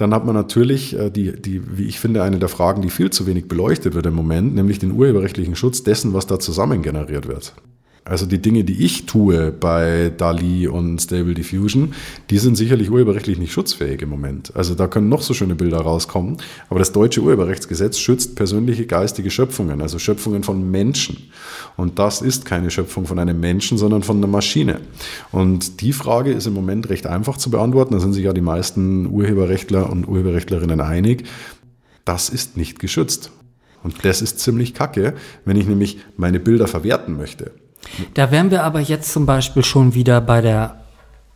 [0.00, 3.10] Dann hat man natürlich äh, die, die, wie ich finde, eine der Fragen, die viel
[3.10, 7.28] zu wenig beleuchtet wird im Moment, nämlich den urheberrechtlichen Schutz dessen, was da zusammen generiert
[7.28, 7.54] wird.
[8.04, 11.94] Also die Dinge, die ich tue bei DALI und Stable Diffusion,
[12.30, 14.56] die sind sicherlich urheberrechtlich nicht schutzfähig im Moment.
[14.56, 16.38] Also da können noch so schöne Bilder rauskommen,
[16.70, 21.30] aber das deutsche Urheberrechtsgesetz schützt persönliche geistige Schöpfungen, also Schöpfungen von Menschen.
[21.76, 24.80] Und das ist keine Schöpfung von einem Menschen, sondern von einer Maschine.
[25.30, 27.94] Und die Frage ist im Moment recht einfach zu beantworten.
[27.94, 31.24] Da sind sich ja die meisten Urheberrechtler und Urheberrechtlerinnen einig.
[32.04, 33.30] Das ist nicht geschützt.
[33.82, 37.52] Und das ist ziemlich kacke, wenn ich nämlich meine Bilder verwerten möchte.
[38.14, 40.76] Da wären wir aber jetzt zum Beispiel schon wieder bei der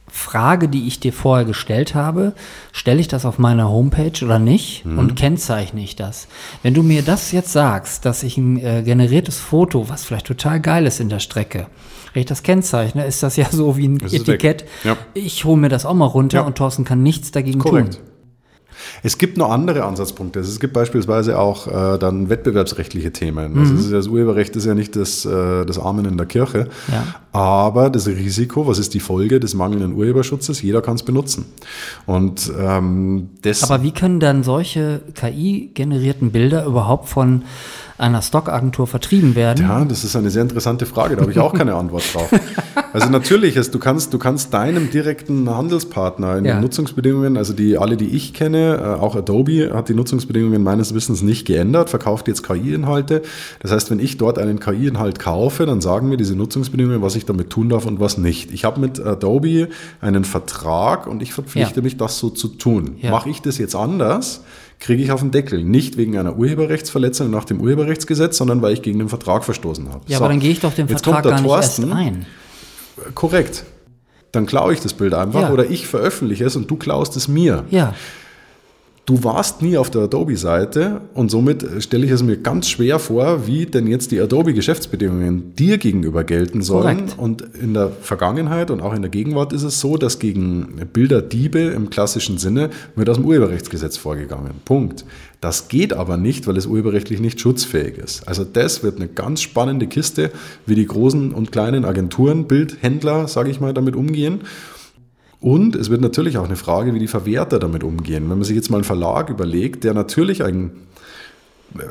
[0.09, 2.35] Frage, die ich dir vorher gestellt habe.
[2.73, 4.85] Stelle ich das auf meiner Homepage oder nicht?
[4.85, 4.99] Mhm.
[4.99, 6.29] Und kennzeichne ich das?
[6.63, 10.61] Wenn du mir das jetzt sagst, dass ich ein äh, generiertes Foto, was vielleicht total
[10.61, 11.67] geil ist in der Strecke,
[12.13, 14.67] wenn ich das kennzeichne, ist das ja so wie ein Etikett.
[14.85, 14.97] Ja.
[15.15, 16.45] Ich hole mir das auch mal runter Ja.
[16.45, 17.95] und Thorsten kann nichts dagegen Korrekt.
[17.95, 18.03] tun.
[19.03, 20.39] Es gibt noch andere Ansatzpunkte.
[20.41, 23.59] Also Es gibt beispielsweise auch äh, dann wettbewerbsrechtliche Themen.
[23.59, 26.69] Also es ist, das Urheberrecht ist ja nicht das, äh, das Amen in der Kirche,
[26.91, 27.05] Ja.
[27.33, 30.63] aber das Risiko, was ist die Folge des mangelnden Urheberschutzes?
[30.63, 31.45] Jeder kann es benutzen.
[32.07, 37.43] Und ähm, das Aber wie können dann solche KI-generierten Bilder überhaupt von
[37.99, 39.65] einer Stockagentur vertrieben werden?
[39.67, 41.17] Ja, das ist eine sehr interessante Frage.
[41.17, 42.29] Da habe ich auch keine Antwort drauf.
[42.93, 46.55] Also natürlich, es, du kannst, du kannst deinem direkten Handelspartner in Ja.
[46.57, 50.95] den Nutzungsbedingungen, also die alle, die ich kenne, äh, auch Adobe hat die Nutzungsbedingungen meines
[50.95, 53.23] Wissens nicht geändert, verkauft jetzt KI-Inhalte.
[53.61, 57.27] Das heißt, wenn ich dort einen KI-Inhalt kaufe, dann sagen mir diese Nutzungsbedingungen, was ich
[57.27, 58.53] damit tun darf und was nicht.
[58.53, 59.69] Ich habe mit Adobe
[60.01, 61.83] einen Vertrag und ich verpflichte Ja.
[61.83, 62.97] mich, das so zu tun.
[63.01, 63.11] Ja.
[63.11, 64.43] Mache ich das jetzt anders?
[64.85, 65.65] Kriege ich auf den Deckel.
[65.65, 70.01] Nicht wegen einer Urheberrechtsverletzung nach dem Urheberrechtsgesetz, sondern weil ich gegen den Vertrag verstoßen habe.
[70.09, 70.25] Ja, So.
[70.25, 71.83] aber dann gehe ich doch den Jetzt Vertrag kommt der gar nicht Thorsten.
[71.89, 72.27] erst ein.
[73.15, 73.65] Korrekt.
[74.33, 75.53] Dann klaue ich das Bild einfach Ja.
[75.53, 77.65] oder ich veröffentliche es und du klaust es mir.
[77.71, 77.95] Ja,
[79.07, 83.47] Du warst nie auf der Adobe-Seite und somit stelle ich es mir ganz schwer vor,
[83.47, 86.97] wie denn jetzt die Adobe-Geschäftsbedingungen dir gegenüber gelten sollen.
[86.97, 87.19] Korrekt.
[87.19, 91.59] Und in der Vergangenheit und auch in der Gegenwart ist es so, dass gegen Bilderdiebe
[91.59, 94.53] im klassischen Sinne wird aus dem Urheberrechtsgesetz vorgegangen.
[94.65, 95.05] Punkt.
[95.43, 98.27] Das geht aber nicht, weil es urheberrechtlich nicht schutzfähig ist.
[98.27, 100.31] Also das wird eine ganz spannende Kiste,
[100.65, 104.41] wie die großen und kleinen Agenturen, Bildhändler, sage ich mal, damit umgehen.
[105.45, 108.31] Und es wird natürlich auch eine Frage, wie die Verwerter damit umgehen.
[108.31, 110.71] Wenn man sich jetzt mal einen Verlag überlegt, der natürlich ein,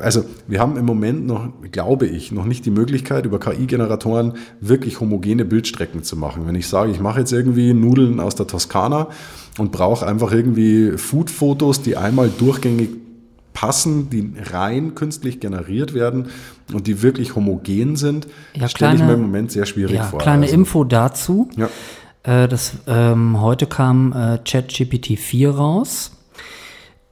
[0.00, 4.98] also wir haben im Moment noch, glaube ich, noch nicht die Möglichkeit, über KI-Generatoren wirklich
[4.98, 6.48] homogene Bildstrecken zu machen.
[6.48, 9.06] Wenn ich sage, ich mache jetzt irgendwie Nudeln aus der Toskana
[9.56, 12.88] und brauche einfach irgendwie Food-Fotos, die einmal durchgängig
[13.52, 16.26] passen, die rein künstlich generiert werden
[16.72, 18.26] und die wirklich homogen sind,
[18.56, 20.18] Ja, stelle ich mir im Moment sehr schwierig ja vor.
[20.18, 21.48] kleine Also, Info dazu.
[21.56, 21.68] Ja.
[22.24, 26.10] Äh, das, ähm, heute kam äh, ChatGPT 4 raus.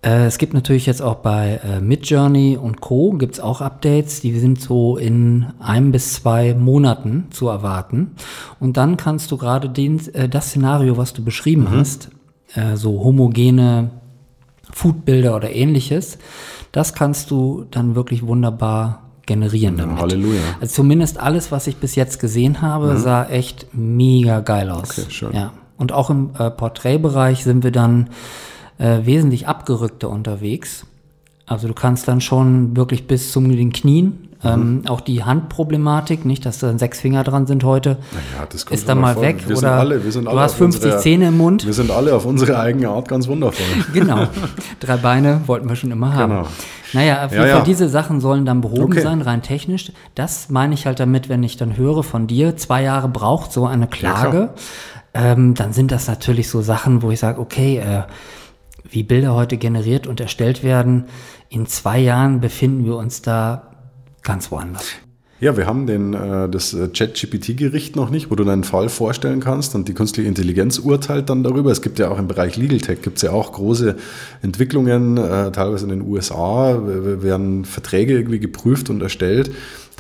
[0.02, 3.12] Äh, es gibt natürlich jetzt auch bei äh, Midjourney und Co.
[3.12, 8.16] gibt es auch Updates, die sind so in ein bis zwei Monaten zu erwarten.
[8.58, 12.10] Und dann kannst du gerade den, äh, das Szenario, was du beschrieben hast,
[12.54, 13.90] äh, so homogene
[14.72, 16.18] Foodbilder oder ähnliches,
[16.72, 19.98] das kannst du dann wirklich wunderbar generieren damit.
[19.98, 20.40] Halleluja.
[20.60, 24.98] Also zumindest alles, was ich bis jetzt gesehen habe, sah echt mega geil aus.
[24.98, 25.32] Okay, schön.
[25.32, 25.52] Ja.
[25.78, 28.10] Und auch im äh, Porträtbereich sind wir dann
[28.78, 30.86] äh, wesentlich abgerückter unterwegs.
[31.46, 36.44] Also du kannst dann schon wirklich bis zu den Knien, ähm, auch die Handproblematik, nicht,
[36.46, 37.98] dass da sechs Finger dran sind heute,
[38.38, 39.38] Ja, das kommt ist dann mal weg.
[39.46, 41.64] Wir oder sind alle, wir sind du alle hast auf 50 unsere- Zähne im Mund.
[41.66, 43.64] Wir sind alle auf unsere eigene Art ganz wundervoll.
[43.92, 44.26] Genau.
[44.80, 46.30] Drei Beine wollten wir schon immer haben.
[46.32, 46.46] Genau.
[46.94, 47.64] Naja, auf jeden Ja, Fall, ja.
[47.64, 49.00] diese Sachen sollen dann behoben Okay.
[49.00, 49.92] sein, rein technisch.
[50.14, 53.66] Das meine ich halt damit, wenn ich dann höre von dir, zwei Jahre braucht so
[53.66, 54.50] eine Klage,
[55.14, 58.02] ähm, dann sind das natürlich so Sachen, wo ich sage, okay, äh,
[58.90, 61.04] wie Bilder heute generiert und erstellt werden,
[61.48, 63.68] in zwei Jahren befinden wir uns da
[64.22, 64.86] ganz woanders.
[65.42, 69.40] Ja, wir haben den, äh, das äh, Chat-GPT-Gericht noch nicht, wo du deinen Fall vorstellen
[69.40, 71.72] kannst und die künstliche Intelligenz urteilt dann darüber.
[71.72, 73.96] Es gibt ja auch im Bereich Legal Tech gibt es ja auch große
[74.42, 79.50] Entwicklungen, äh, teilweise in den USA werden Verträge irgendwie geprüft und erstellt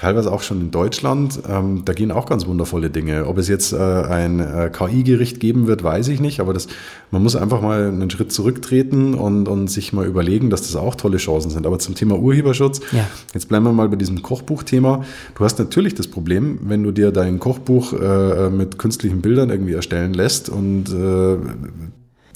[0.02, 1.38] teilweise auch schon in Deutschland.
[1.48, 3.28] Ähm, da gehen auch ganz wundervolle Dinge.
[3.28, 6.66] Ob es jetzt äh, ein äh, KI-Gericht geben wird, weiß ich nicht, aber das,
[7.12, 10.96] man muss einfach mal einen Schritt zurücktreten und, und sich mal überlegen, dass das auch
[10.96, 11.68] tolle Chancen sind.
[11.68, 13.06] Aber zum Thema Urheberschutz, ja.
[13.32, 15.04] jetzt bleiben wir mal bei diesem Kochbuch-Thema.
[15.36, 19.74] Du hast natürlich das Problem, wenn du dir dein Kochbuch äh, mit künstlichen Bildern irgendwie
[19.74, 21.36] erstellen lässt und äh,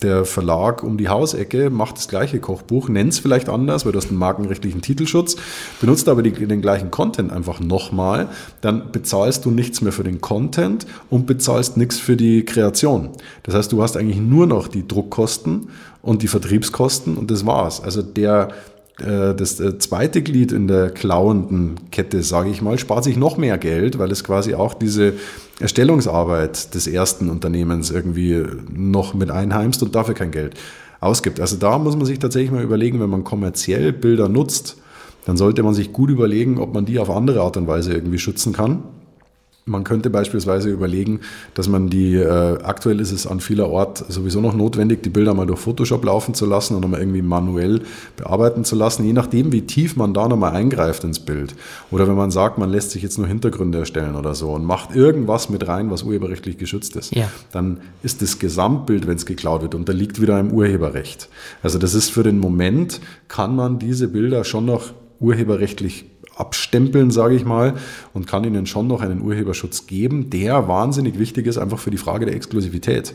[0.03, 3.99] der Verlag um die Hausecke macht das gleiche Kochbuch, nennt es vielleicht anders, weil du
[3.99, 5.36] hast einen markenrechtlichen Titelschutz,
[5.80, 8.28] benutzt aber die, den gleichen Content einfach nochmal,
[8.61, 13.11] dann bezahlst du nichts mehr für den Content und bezahlst nichts für die Kreation.
[13.42, 15.68] Das heißt, du hast eigentlich nur noch die Druckkosten
[16.03, 17.80] und die Vertriebskosten und das war's.
[17.82, 18.49] Also der
[18.99, 23.59] das äh, zweite Glied in der klauenden Kette, sage ich mal, spart sich noch mehr
[23.59, 25.14] Geld, weil es quasi auch diese
[25.61, 28.42] Erstellungsarbeit des ersten Unternehmens irgendwie
[28.72, 30.55] noch mit einheimst und dafür kein Geld
[31.01, 31.40] ausgibt.
[31.40, 34.78] Also da muss man sich tatsächlich mal überlegen, wenn man kommerziell Bilder nutzt,
[35.26, 38.18] dann sollte man sich gut überlegen, ob man die auf andere Art und Weise irgendwie
[38.18, 38.82] schützen kann.
[39.69, 41.23] Man könnte beispielsweise überlegen,
[41.55, 45.35] dass man die, äh, aktuell ist es an vieler Ort sowieso noch notwendig, die Bilder
[45.35, 47.81] mal durch Photoshop laufen zu lassen und nochmal irgendwie manuell
[48.17, 51.57] bearbeiten zu lassen, je nachdem, wie tief man da nochmal eingreift ins Bild.
[51.91, 54.95] Oder wenn man sagt, man lässt sich jetzt nur Hintergründe erstellen oder so und macht
[54.95, 57.29] irgendwas mit rein, was urheberrechtlich geschützt ist, ja.
[57.51, 61.29] dann ist das Gesamtbild, wenn es geklaut wird, unterliegt wieder einem Urheberrecht.
[61.64, 66.05] Also das ist für den Moment, kann man diese Bilder schon noch urheberrechtlich
[66.37, 67.74] abstempeln, sage ich mal,
[68.12, 71.97] und kann ihnen schon noch einen Urheberschutz geben, der wahnsinnig wichtig ist, einfach für die
[71.97, 73.14] Frage der Exklusivität.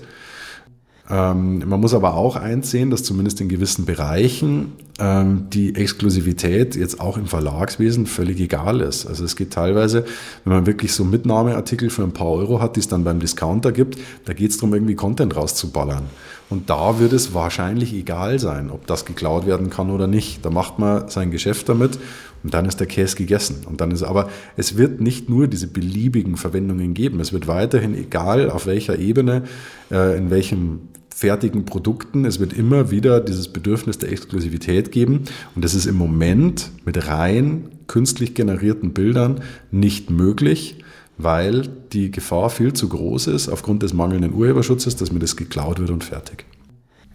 [1.11, 7.01] Ähm, man muss aber auch einsehen, dass zumindest in gewissen Bereichen ähm, die Exklusivität jetzt
[7.01, 9.05] auch im Verlagswesen völlig egal ist.
[9.05, 10.05] Also es geht teilweise,
[10.45, 13.73] wenn man wirklich so Mitnahmeartikel für ein paar Euro hat, die es dann beim Discounter
[13.73, 16.03] gibt, da geht es darum, irgendwie Content rauszuballern.
[16.49, 20.45] Und da wird es wahrscheinlich egal sein, ob das geklaut werden kann oder nicht.
[20.45, 21.97] Da macht man sein Geschäft damit
[22.43, 23.63] und dann ist der Käse gegessen.
[23.65, 27.19] Und dann ist aber, es wird nicht nur diese beliebigen Verwendungen geben.
[27.19, 29.43] Es wird weiterhin, egal auf welcher Ebene,
[29.91, 30.79] äh, in welchem
[31.13, 32.25] fertigen Produkten.
[32.25, 35.25] Es wird immer wieder dieses Bedürfnis der Exklusivität geben.
[35.55, 40.77] Und das ist im Moment mit rein künstlich generierten Bildern nicht möglich,
[41.17, 45.79] weil die Gefahr viel zu groß ist aufgrund des mangelnden Urheberschutzes, dass mir das geklaut
[45.79, 46.45] wird und fertig.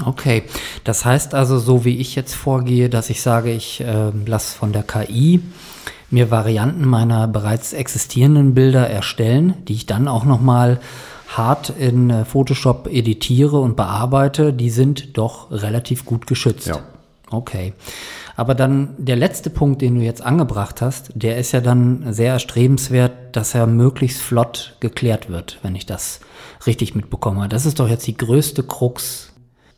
[0.05, 0.42] Okay,
[0.84, 4.72] das heißt also, so wie ich jetzt vorgehe, dass ich sage, ich äh, lasse von
[4.72, 5.40] der KI
[6.11, 10.80] mir Varianten meiner bereits existierenden Bilder erstellen, die ich dann auch nochmal
[11.28, 16.68] hart in äh, Photoshop editiere und bearbeite, die sind doch relativ gut geschützt.
[16.68, 16.80] Ja.
[17.30, 17.72] Okay.
[18.36, 22.32] Aber dann der letzte Punkt, den du jetzt angebracht hast, der ist ja dann sehr
[22.32, 26.20] erstrebenswert, dass er möglichst flott geklärt wird, wenn ich das
[26.66, 27.49] richtig mitbekomme.
[27.49, 29.32] Das ist doch jetzt die größte Krux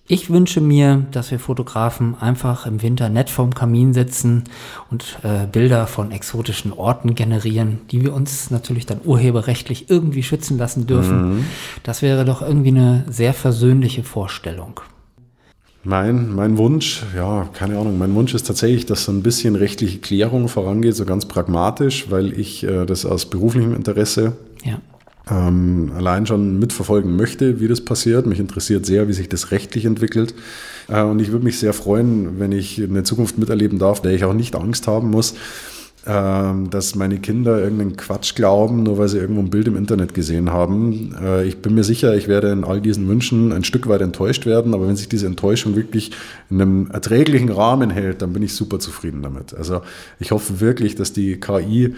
[0.08, 4.44] ich wünsche mir, dass wir Fotografen einfach im Winter nett vorm Kamin sitzen
[4.90, 10.56] und äh, Bilder von exotischen Orten generieren, die wir uns natürlich dann urheberrechtlich irgendwie schützen
[10.56, 11.36] lassen dürfen.
[11.36, 11.44] Mhm.
[11.82, 14.80] Das wäre doch irgendwie eine sehr versöhnliche Vorstellung.
[15.84, 19.98] Mein, mein Wunsch, ja, keine Ahnung, mein Wunsch ist tatsächlich, dass so ein bisschen rechtliche
[19.98, 24.80] Klärung vorangeht, so ganz pragmatisch, weil ich äh, das aus beruflichem Interesse ja
[25.30, 28.26] ähm, allein schon mitverfolgen möchte, wie das passiert.
[28.26, 30.34] Mich interessiert sehr, wie sich das rechtlich entwickelt.
[30.88, 34.24] Äh, und ich würde mich sehr freuen, wenn ich eine Zukunft miterleben darf, der ich
[34.24, 35.34] auch nicht Angst haben muss,
[36.06, 40.14] äh, dass meine Kinder irgendeinen Quatsch glauben, nur weil sie irgendwo ein Bild im Internet
[40.14, 41.14] gesehen haben.
[41.22, 44.46] Äh, ich bin mir sicher, ich werde in all diesen Wünschen ein Stück weit enttäuscht
[44.46, 46.12] werden, aber wenn sich diese Enttäuschung wirklich
[46.50, 49.54] in einem erträglichen Rahmen hält, dann bin ich super zufrieden damit.
[49.54, 49.82] Also
[50.18, 51.94] ich hoffe wirklich, dass die KI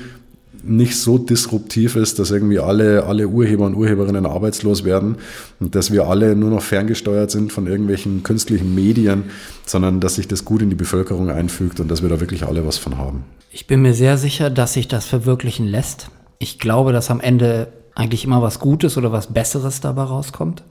[0.63, 5.17] nicht so disruptiv ist, dass irgendwie alle, alle Urheber und Urheberinnen arbeitslos werden
[5.59, 9.25] und dass wir alle nur noch ferngesteuert sind von irgendwelchen künstlichen Medien,
[9.67, 12.67] sondern dass sich das gut in die Bevölkerung einfügt und dass wir da wirklich alle
[12.67, 13.25] was von haben.
[13.51, 16.11] Ich bin mir sehr sicher, dass sich das verwirklichen lässt.
[16.39, 20.63] Ich glaube, dass am Ende eigentlich immer was Gutes oder was Besseres dabei rauskommt.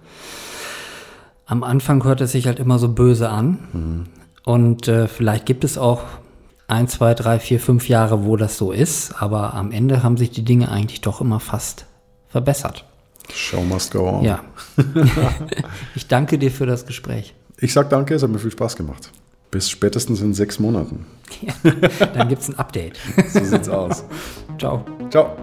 [1.46, 3.60] Am Anfang hört es sich halt immer so böse an.
[3.74, 4.06] Mhm.
[4.46, 6.02] Und äh, vielleicht gibt es auch
[6.70, 10.32] ein, zwei, drei, vier, fünf Jahre, wo das so ist, aber am Ende haben sich
[10.32, 11.86] die Dinge eigentlich doch immer fast
[12.28, 12.86] verbessert.
[13.34, 14.24] Show must go on.
[14.24, 14.44] Ja.
[15.96, 17.34] ich danke dir für das Gespräch.
[17.58, 19.12] Ich sag danke, es hat mir viel Spaß gemacht.
[19.52, 21.06] Bis spätestens in sechs Monaten.
[21.42, 21.54] Ja,
[22.08, 22.98] dann gibt es ein Update.
[23.32, 24.04] so sieht's aus.
[24.58, 24.84] Ciao.
[25.12, 25.36] Ciao.